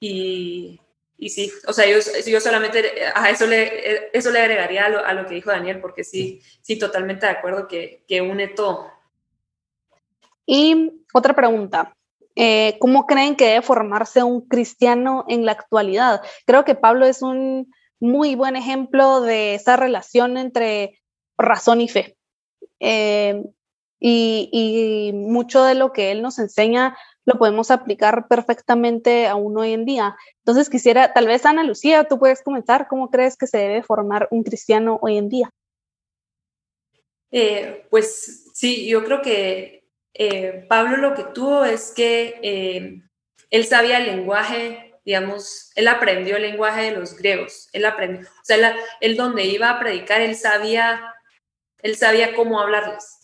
Y, 0.00 0.80
y 1.16 1.28
sí, 1.28 1.52
o 1.66 1.72
sea, 1.72 1.86
yo, 1.86 1.98
yo 2.26 2.40
solamente 2.40 3.04
a 3.14 3.30
eso 3.30 3.46
le, 3.46 4.10
eso 4.12 4.30
le 4.30 4.40
agregaría 4.40 4.86
a 4.86 5.14
lo, 5.14 5.26
que 5.26 5.34
dijo 5.34 5.50
Daniel, 5.50 5.80
porque 5.80 6.02
sí, 6.02 6.42
sí, 6.62 6.78
totalmente 6.78 7.26
de 7.26 7.32
acuerdo 7.32 7.68
que, 7.68 8.04
que 8.08 8.20
une 8.20 8.48
todo. 8.48 8.90
Y 10.46 11.04
otra 11.12 11.34
pregunta. 11.34 11.94
Eh, 12.36 12.76
¿Cómo 12.80 13.06
creen 13.06 13.36
que 13.36 13.46
debe 13.46 13.62
formarse 13.62 14.22
un 14.22 14.40
cristiano 14.48 15.24
en 15.28 15.44
la 15.44 15.52
actualidad? 15.52 16.22
Creo 16.46 16.64
que 16.64 16.74
Pablo 16.74 17.06
es 17.06 17.22
un 17.22 17.72
muy 18.00 18.34
buen 18.34 18.56
ejemplo 18.56 19.20
de 19.20 19.54
esa 19.54 19.76
relación 19.76 20.36
entre 20.38 21.00
razón 21.36 21.80
y 21.80 21.88
fe. 21.88 22.16
Eh, 22.80 23.42
y, 24.00 25.12
mucho 25.14 25.62
de 25.62 25.74
lo 25.74 25.92
que 25.92 26.10
él 26.10 26.22
nos 26.22 26.38
enseña 26.38 26.96
lo 27.26 27.38
podemos 27.38 27.70
aplicar 27.70 28.26
perfectamente 28.28 29.28
aún 29.28 29.56
hoy 29.58 29.72
en 29.72 29.84
día. 29.84 30.16
Entonces 30.38 30.70
quisiera, 30.70 31.12
tal 31.12 31.26
vez 31.26 31.44
Ana 31.44 31.62
Lucía, 31.62 32.04
tú 32.04 32.18
puedes 32.18 32.42
comenzar, 32.42 32.88
¿cómo 32.88 33.10
crees 33.10 33.36
que 33.36 33.46
se 33.46 33.58
debe 33.58 33.82
formar 33.82 34.26
un 34.30 34.42
cristiano 34.42 34.98
hoy 35.02 35.18
en 35.18 35.28
día? 35.28 35.50
Eh, 37.30 37.86
pues 37.90 38.50
sí, 38.54 38.88
yo 38.88 39.04
creo 39.04 39.22
que 39.22 39.84
eh, 40.14 40.64
Pablo 40.68 40.96
lo 40.96 41.14
que 41.14 41.24
tuvo 41.24 41.64
es 41.64 41.92
que 41.92 42.40
eh, 42.42 43.02
él 43.50 43.64
sabía 43.66 43.98
el 43.98 44.06
lenguaje, 44.06 44.98
digamos, 45.04 45.70
él 45.76 45.86
aprendió 45.86 46.36
el 46.36 46.42
lenguaje 46.42 46.84
de 46.84 46.92
los 46.92 47.16
griegos, 47.16 47.68
él 47.72 47.84
aprendió, 47.84 48.26
o 48.26 48.44
sea, 48.44 48.74
él 49.00 49.16
donde 49.16 49.44
iba 49.44 49.70
a 49.70 49.78
predicar, 49.78 50.22
él 50.22 50.34
sabía, 50.34 51.14
él 51.82 51.96
sabía 51.96 52.34
cómo 52.34 52.60
hablarles 52.60 53.19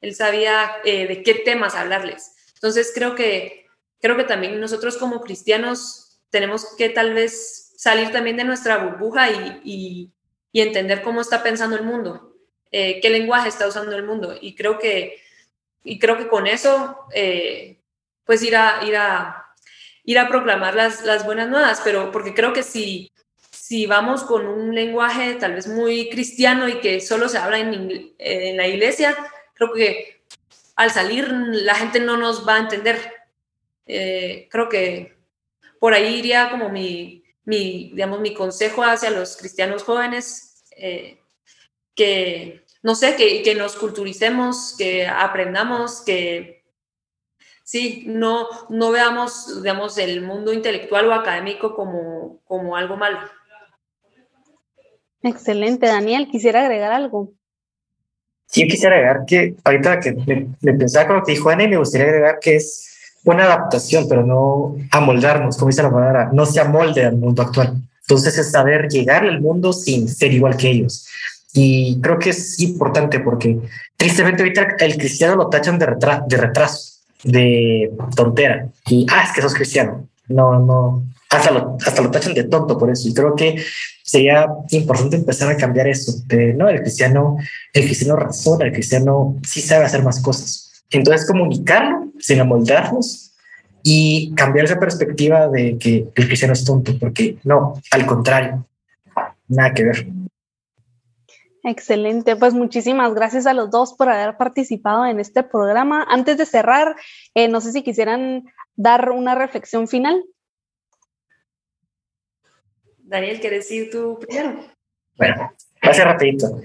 él 0.00 0.14
sabía 0.14 0.70
eh, 0.84 1.06
de 1.06 1.22
qué 1.22 1.34
temas 1.34 1.74
hablarles. 1.74 2.32
Entonces 2.54 2.92
creo 2.94 3.14
que, 3.14 3.66
creo 4.00 4.16
que 4.16 4.24
también 4.24 4.58
nosotros 4.60 4.96
como 4.96 5.20
cristianos 5.20 6.20
tenemos 6.30 6.74
que 6.76 6.88
tal 6.88 7.14
vez 7.14 7.72
salir 7.76 8.10
también 8.10 8.36
de 8.36 8.44
nuestra 8.44 8.78
burbuja 8.78 9.30
y, 9.30 10.12
entender 10.52 11.02
cómo 11.02 11.20
está 11.20 11.42
pensando 11.42 11.76
el 11.76 11.84
mundo, 11.84 12.34
eh, 12.72 12.98
qué 13.02 13.10
lenguaje 13.10 13.50
está 13.50 13.68
usando 13.68 13.94
el 13.94 14.04
mundo. 14.04 14.34
Y 14.40 14.54
creo 14.54 14.78
que, 14.78 15.20
y 15.84 15.98
creo 15.98 16.16
que 16.16 16.28
con 16.28 16.46
eso, 16.46 17.00
eh, 17.12 17.78
pues 18.24 18.42
ir 18.42 18.56
a, 18.56 18.82
ir 18.86 18.96
a, 18.96 19.44
ir 20.02 20.18
a 20.18 20.28
proclamar 20.28 20.74
las, 20.74 21.04
las 21.04 21.26
buenas 21.26 21.50
nuevas, 21.50 21.82
pero 21.84 22.10
porque 22.10 22.32
creo 22.32 22.54
que 22.54 22.62
si, 22.62 23.12
si 23.50 23.84
vamos 23.84 24.24
con 24.24 24.46
un 24.46 24.74
lenguaje 24.74 25.34
tal 25.34 25.54
vez 25.54 25.66
muy 25.66 26.08
cristiano 26.08 26.66
y 26.68 26.80
que 26.80 27.02
solo 27.02 27.28
se 27.28 27.36
habla 27.36 27.58
en, 27.58 28.14
en 28.18 28.56
la 28.56 28.66
iglesia, 28.66 29.14
creo 29.56 29.72
que 29.72 30.22
al 30.76 30.90
salir 30.90 31.28
la 31.28 31.74
gente 31.74 31.98
no 32.00 32.16
nos 32.16 32.46
va 32.46 32.56
a 32.56 32.60
entender. 32.60 32.98
Eh, 33.86 34.48
creo 34.50 34.68
que 34.68 35.16
por 35.80 35.94
ahí 35.94 36.16
iría 36.16 36.50
como 36.50 36.68
mi, 36.68 37.24
mi, 37.44 37.90
digamos, 37.90 38.20
mi 38.20 38.34
consejo 38.34 38.82
hacia 38.82 39.10
los 39.10 39.36
cristianos 39.36 39.82
jóvenes, 39.82 40.64
eh, 40.76 41.18
que, 41.94 42.64
no 42.82 42.94
sé, 42.94 43.16
que, 43.16 43.42
que, 43.42 43.54
nos 43.54 43.76
culturicemos, 43.76 44.74
que 44.76 45.06
aprendamos, 45.06 46.02
que, 46.02 46.64
sí, 47.64 48.04
no, 48.06 48.48
no 48.68 48.90
veamos, 48.90 49.62
digamos, 49.62 49.96
el 49.98 50.20
mundo 50.20 50.52
intelectual 50.52 51.06
o 51.08 51.14
académico 51.14 51.74
como, 51.74 52.40
como 52.44 52.76
algo 52.76 52.96
malo. 52.96 53.18
Excelente, 55.22 55.86
Daniel. 55.86 56.28
¿Quisiera 56.30 56.60
agregar 56.62 56.92
algo? 56.92 57.35
Yo 58.52 58.66
quisiera 58.66 58.96
agregar 58.96 59.24
que 59.26 59.54
ahorita 59.64 60.00
que 60.00 60.12
me, 60.62 60.72
pensaba 60.74 61.06
con 61.06 61.16
lo 61.16 61.22
que 61.22 61.32
dijo 61.32 61.50
Ana 61.50 61.64
y 61.64 61.68
me 61.68 61.76
gustaría 61.76 62.06
agregar 62.06 62.38
que 62.40 62.56
es 62.56 62.88
una 63.24 63.44
adaptación, 63.44 64.08
pero 64.08 64.24
no 64.24 64.76
amoldarnos, 64.90 65.56
como 65.56 65.70
dice 65.70 65.82
la 65.82 65.90
palabra, 65.90 66.30
no 66.32 66.46
se 66.46 66.60
amolde 66.60 67.04
al 67.04 67.16
mundo 67.16 67.42
actual. 67.42 67.74
Entonces 68.02 68.38
es 68.38 68.52
saber 68.52 68.88
llegar 68.88 69.24
al 69.24 69.40
mundo 69.40 69.72
sin 69.72 70.08
ser 70.08 70.32
igual 70.32 70.56
que 70.56 70.70
ellos. 70.70 71.06
Y 71.52 72.00
creo 72.00 72.18
que 72.18 72.30
es 72.30 72.60
importante 72.60 73.18
porque 73.18 73.58
tristemente 73.96 74.42
ahorita 74.42 74.76
el 74.78 74.96
cristiano 74.96 75.34
lo 75.36 75.48
tachan 75.48 75.78
de, 75.78 75.86
de 76.28 76.36
retraso, 76.36 77.00
de 77.24 77.90
tontera. 78.14 78.68
Y, 78.86 79.06
ah, 79.10 79.24
es 79.24 79.32
que 79.32 79.42
sos 79.42 79.54
cristiano. 79.54 80.06
No, 80.28 80.58
no, 80.60 81.02
hasta 81.36 81.50
lo, 81.50 81.76
hasta 81.84 82.02
lo 82.02 82.10
tachan 82.10 82.34
de 82.34 82.44
tonto 82.44 82.78
por 82.78 82.90
eso. 82.90 83.08
Y 83.08 83.14
creo 83.14 83.34
que 83.34 83.62
sería 84.02 84.46
importante 84.70 85.16
empezar 85.16 85.50
a 85.50 85.56
cambiar 85.56 85.88
eso. 85.88 86.12
De, 86.26 86.54
no, 86.54 86.68
el 86.68 86.80
cristiano, 86.80 87.36
el 87.72 87.84
cristiano 87.84 88.16
razona, 88.16 88.66
el 88.66 88.72
cristiano 88.72 89.36
sí 89.44 89.60
sabe 89.60 89.84
hacer 89.84 90.02
más 90.02 90.20
cosas. 90.20 90.84
Entonces, 90.90 91.26
comunicarlo 91.26 92.12
sin 92.18 92.40
amoldarnos 92.40 93.32
y 93.82 94.34
cambiar 94.34 94.66
esa 94.66 94.80
perspectiva 94.80 95.48
de 95.48 95.78
que 95.78 96.08
el 96.14 96.26
cristiano 96.26 96.54
es 96.54 96.64
tonto, 96.64 96.98
porque 96.98 97.38
no, 97.44 97.74
al 97.90 98.06
contrario, 98.06 98.66
nada 99.48 99.74
que 99.74 99.84
ver. 99.84 100.06
Excelente, 101.62 102.36
pues 102.36 102.54
muchísimas 102.54 103.12
gracias 103.12 103.44
a 103.46 103.52
los 103.52 103.70
dos 103.70 103.94
por 103.94 104.08
haber 104.08 104.36
participado 104.36 105.04
en 105.04 105.18
este 105.18 105.42
programa. 105.42 106.06
Antes 106.08 106.36
de 106.38 106.46
cerrar, 106.46 106.94
eh, 107.34 107.48
no 107.48 107.60
sé 107.60 107.72
si 107.72 107.82
quisieran 107.82 108.44
dar 108.76 109.10
una 109.10 109.34
reflexión 109.34 109.88
final. 109.88 110.24
Daniel, 113.06 113.40
¿quieres 113.40 113.68
decir 113.68 113.88
tú 113.90 114.18
primero? 114.18 114.56
Bueno, 115.16 115.52
va 115.84 115.90
a 115.90 115.94
ser 115.94 116.06
rapidito. 116.06 116.60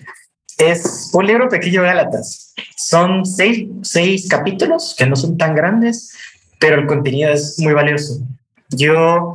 Es 0.58 1.12
un 1.14 1.28
libro 1.28 1.48
pequeño 1.48 1.84
Gálatas. 1.84 2.54
Son 2.76 3.26
seis, 3.26 3.70
seis 3.84 4.28
capítulos 4.28 4.96
que 4.98 5.06
no 5.06 5.16
son 5.16 5.38
tan 5.38 5.56
grandes, 5.56 6.18
pero 6.60 6.80
el 6.80 6.88
contenido 6.88 7.32
es 7.32 7.60
muy 7.60 7.74
valioso. 7.74 8.20
Yo, 8.70 9.34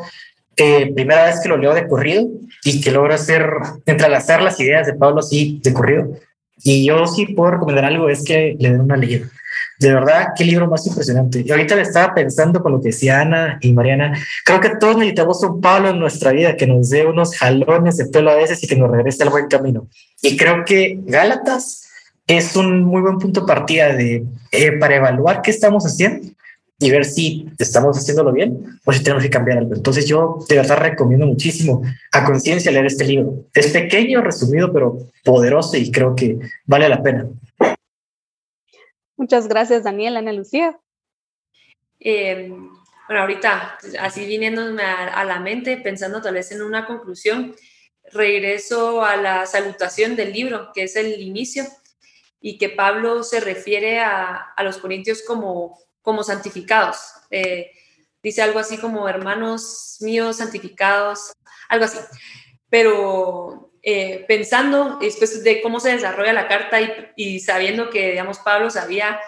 eh, 0.57 0.93
primera 0.95 1.27
vez 1.27 1.41
que 1.41 1.49
lo 1.49 1.57
leo 1.57 1.75
de 1.75 1.87
corrido 1.87 2.29
y 2.65 2.81
que 2.81 2.91
logro 2.91 3.15
hacer, 3.15 3.51
entrelazar 3.87 4.43
las 4.43 4.59
ideas 4.59 4.87
de 4.87 4.95
Pablo 4.95 5.21
así 5.21 5.61
de 5.63 5.73
corrido. 5.73 6.11
Y 6.65 6.87
yo 6.87 7.07
sí 7.07 7.27
puedo 7.27 7.53
recomendar 7.53 7.85
algo, 7.85 8.09
es 8.09 8.25
que 8.25 8.57
le 8.59 8.73
den 8.73 8.81
una 8.81 8.97
leída. 8.97 9.29
De 9.79 9.93
verdad, 9.93 10.29
qué 10.37 10.45
libro 10.45 10.69
más 10.69 10.87
impresionante. 10.87 11.43
Y 11.45 11.51
ahorita 11.51 11.77
le 11.77 11.83
estaba 11.83 12.15
pensando 12.15 12.63
con 12.63 12.73
lo 12.73 12.81
que 12.81 12.89
decía 12.89 13.21
Ana 13.21 13.59
y 13.61 13.73
Mariana. 13.73 14.19
Creo 14.45 14.61
que 14.61 14.71
todos 14.81 14.97
necesitamos 14.97 15.43
un 15.43 15.61
Pablo 15.61 15.91
en 15.91 15.99
nuestra 15.99 16.33
vida 16.33 16.57
que 16.57 16.67
nos 16.67 16.89
dé 16.89 17.05
unos 17.07 17.37
jalones 17.37 17.97
de 17.97 18.07
pelo 18.07 18.31
a 18.31 18.37
veces 18.37 18.63
y 18.63 18.67
que 18.67 18.77
nos 18.77 18.91
regrese 18.91 19.23
al 19.23 19.31
buen 19.31 19.49
camino. 19.49 19.89
Y 20.23 20.37
creo 20.37 20.65
que 20.65 20.99
Gálatas 21.05 21.89
es 22.27 22.57
un 22.57 22.85
muy 22.85 23.03
buen 23.03 23.19
punto 23.19 23.43
de 23.43 23.47
partida 23.47 23.93
de, 23.93 24.25
eh, 24.51 24.73
para 24.73 24.97
evaluar 24.97 25.43
qué 25.43 25.51
estamos 25.51 25.85
haciendo 25.85 26.27
y 26.79 26.91
ver 26.91 27.05
si 27.05 27.49
estamos 27.59 27.97
haciéndolo 27.97 28.33
bien 28.33 28.79
o 28.85 28.93
si 28.93 29.03
tenemos 29.03 29.23
que 29.23 29.31
cambiar 29.31 29.59
algo. 29.59 29.75
Entonces 29.75 30.07
yo 30.07 30.39
de 30.49 30.57
verdad 30.57 30.79
recomiendo 30.79 31.27
muchísimo 31.27 31.83
a 32.13 32.25
conciencia 32.25 32.71
leer 32.71 32.87
este 32.87 33.05
libro. 33.05 33.47
Es 33.55 33.69
pequeño, 33.69 34.21
resumido, 34.21 34.73
pero 34.73 34.99
poderoso 35.25 35.77
y 35.77 35.91
creo 35.91 36.15
que 36.15 36.39
vale 36.67 36.89
la 36.89 37.03
pena. 37.03 37.27
Muchas 39.17 39.49
gracias, 39.49 39.85
Daniel. 39.85 40.17
Ana 40.17 40.33
Lucía. 40.33 40.79
Em, 41.99 42.71
bueno, 43.07 43.23
ahorita, 43.23 43.79
así 44.01 44.27
viniéndome 44.27 44.83
a, 44.83 45.25
la 45.25 45.41
mente, 45.41 45.77
pensando 45.79 46.21
tal 46.21 46.35
vez 46.35 46.53
en 46.53 46.63
una 46.63 46.87
conclusión, 46.87 47.55
regreso 48.13 49.05
a 49.05 49.17
la 49.17 49.47
salutación 49.47 50.17
del 50.17 50.33
libro, 50.33 50.71
que 50.75 50.85
es 50.85 50.97
el 50.97 51.21
inicio, 51.21 51.65
y 52.41 52.59
que 52.59 52.69
Pablo 52.69 53.23
se 53.23 53.41
refiere 53.41 54.01
a, 54.01 54.55
los 54.63 54.79
corintios 54.79 55.23
como, 55.23 55.79
como 56.03 56.23
santificados. 56.23 56.99
Eh, 57.31 57.71
dice 58.23 58.43
algo 58.43 58.59
así 58.59 58.79
como 58.79 59.09
hermanos 59.09 59.97
míos 60.01 60.37
santificados, 60.37 61.33
algo 61.69 61.87
así. 61.87 61.99
Pero 62.69 63.66
eh, 63.89 64.25
pensando 64.27 64.99
después 65.01 65.45
de 65.45 65.63
cómo 65.63 65.79
se 65.79 65.93
desarrolla 65.93 66.33
la 66.33 66.49
carta 66.49 66.79
y, 67.15 67.39
sabiendo 67.39 67.89
que, 67.89 68.11
digamos, 68.11 68.41
Pablo 68.41 68.69
sabía 68.69 69.21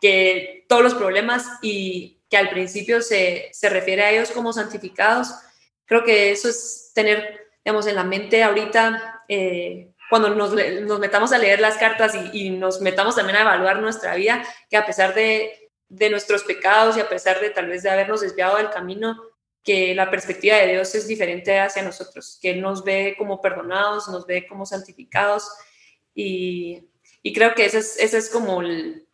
que 0.00 0.64
todos 0.68 0.84
los 0.84 0.94
problemas 0.94 1.44
y 1.62 2.20
que 2.30 2.36
al 2.36 2.48
principio 2.48 3.02
se, 3.02 3.48
se 3.52 3.68
refiere 3.68 4.04
a 4.04 4.12
ellos 4.12 4.30
como 4.30 4.52
santificados, 4.52 5.34
creo 5.84 6.04
que 6.04 6.30
eso 6.30 6.48
es 6.48 6.92
tener, 6.94 7.48
digamos, 7.64 7.88
en 7.88 7.96
la 7.96 8.04
mente 8.04 8.44
ahorita, 8.44 9.24
eh, 9.26 9.90
cuando 10.08 10.30
nos, 10.30 10.54
metamos 11.00 11.32
a 11.32 11.38
leer 11.38 11.58
las 11.58 11.76
cartas 11.76 12.14
y, 12.14 12.46
y, 12.46 12.50
nos 12.50 12.80
metamos 12.80 13.16
también 13.16 13.38
a 13.38 13.42
evaluar 13.42 13.80
nuestra 13.80 14.14
vida, 14.14 14.44
que 14.70 14.76
a 14.76 14.86
pesar 14.86 15.12
de, 15.14 15.70
de 15.88 16.10
nuestros 16.10 16.44
pecados 16.44 16.96
y 16.96 17.00
a 17.00 17.08
pesar 17.08 17.40
de 17.40 17.50
tal 17.50 17.66
vez 17.66 17.82
de 17.82 17.90
habernos 17.90 18.20
desviado 18.20 18.58
del 18.58 18.70
camino, 18.70 19.20
que 19.64 19.94
la 19.94 20.10
perspectiva 20.10 20.56
de 20.56 20.72
Dios 20.72 20.94
es 20.94 21.08
diferente 21.08 21.58
hacia 21.58 21.82
nosotros, 21.82 22.38
que 22.40 22.50
Él 22.50 22.60
nos 22.60 22.84
ve 22.84 23.14
como 23.16 23.40
perdonados, 23.40 24.08
nos 24.08 24.26
ve 24.26 24.46
como 24.46 24.66
santificados 24.66 25.50
y, 26.14 26.86
creo 27.34 27.54
que 27.54 27.64
ese 27.64 27.78
es, 27.78 28.30
como, 28.30 28.60
el, 28.60 29.06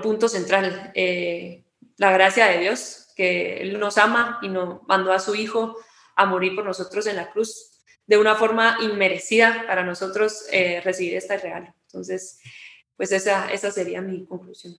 punto 0.00 0.28
central, 0.28 0.92
eh, 0.94 1.64
la 1.96 2.12
gracia 2.12 2.46
de 2.46 2.58
Dios, 2.58 3.08
que 3.16 3.58
Él 3.58 3.78
nos 3.80 3.98
ama 3.98 4.38
y 4.40 4.48
nos 4.48 4.86
mandó 4.86 5.12
a 5.12 5.18
su 5.18 5.34
Hijo 5.34 5.76
a 6.14 6.26
morir 6.26 6.54
por 6.54 6.64
nosotros 6.64 7.06
en 7.08 7.16
la 7.16 7.32
cruz 7.32 7.82
de 8.06 8.18
una 8.18 8.36
forma 8.36 8.78
inmerecida 8.82 9.64
para 9.66 9.82
nosotros 9.82 10.44
eh, 10.52 10.80
recibir 10.82 11.16
esta 11.16 11.36
real. 11.36 11.74
Entonces, 11.86 12.38
pues 12.96 13.10
esa 13.10 13.70
sería 13.72 14.00
mi 14.00 14.24
conclusión. 14.26 14.78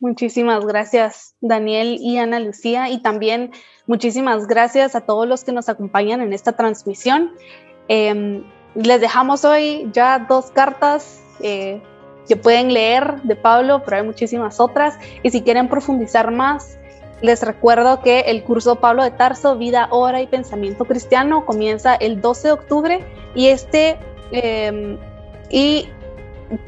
Muchísimas 0.00 0.64
gracias, 0.64 1.34
Daniel 1.40 1.96
y 2.00 2.18
Ana 2.18 2.38
Lucía, 2.38 2.88
y 2.88 3.02
también 3.02 3.50
muchísimas 3.86 4.46
gracias 4.46 4.94
a 4.94 5.00
todos 5.00 5.26
los 5.26 5.42
que 5.42 5.50
nos 5.50 5.68
acompañan 5.68 6.20
en 6.20 6.32
esta 6.32 6.52
transmisión. 6.52 7.32
Em, 7.88 8.44
les 8.76 9.00
dejamos 9.00 9.44
hoy 9.44 9.90
ya 9.92 10.20
dos 10.20 10.52
cartas 10.52 11.20
eh, 11.40 11.82
que 12.28 12.36
pueden 12.36 12.72
leer 12.72 13.22
de 13.22 13.34
Pablo, 13.34 13.82
pero 13.84 13.96
hay 13.96 14.02
muchísimas 14.04 14.60
otras. 14.60 14.96
Y 15.24 15.30
si 15.30 15.42
quieren 15.42 15.68
profundizar 15.68 16.30
más, 16.30 16.78
les 17.20 17.42
recuerdo 17.42 18.00
que 18.00 18.20
el 18.20 18.44
curso 18.44 18.76
Pablo 18.76 19.02
de 19.02 19.10
Tarso, 19.10 19.56
Vida, 19.56 19.88
Hora 19.90 20.20
y 20.20 20.28
Pensamiento 20.28 20.84
Cristiano 20.84 21.44
comienza 21.44 21.96
el 21.96 22.20
12 22.20 22.48
de 22.48 22.52
octubre 22.52 23.04
y 23.34 23.48
este 23.48 23.98
em, 24.30 24.96
y 25.50 25.88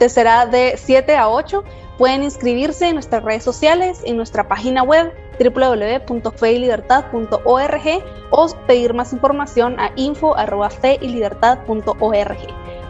será 0.09 0.47
de 0.47 0.75
7 0.77 1.17
a 1.17 1.29
8 1.29 1.65
Pueden 2.01 2.25
inscribirse 2.25 2.89
en 2.89 2.95
nuestras 2.95 3.23
redes 3.23 3.45
sociales, 3.45 4.01
en 4.07 4.17
nuestra 4.17 4.49
página 4.49 4.83
web 4.83 5.13
www.feylibertad.org 5.39 8.05
o 8.31 8.49
pedir 8.67 8.95
más 8.95 9.13
información 9.13 9.79
a 9.79 9.93
info.feylibertad.org. 9.97 12.39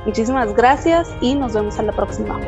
Muchísimas 0.07 0.55
gracias 0.55 1.11
y 1.21 1.35
nos 1.35 1.55
vemos 1.55 1.77
a 1.81 1.83
la 1.83 1.91
próxima. 1.91 2.39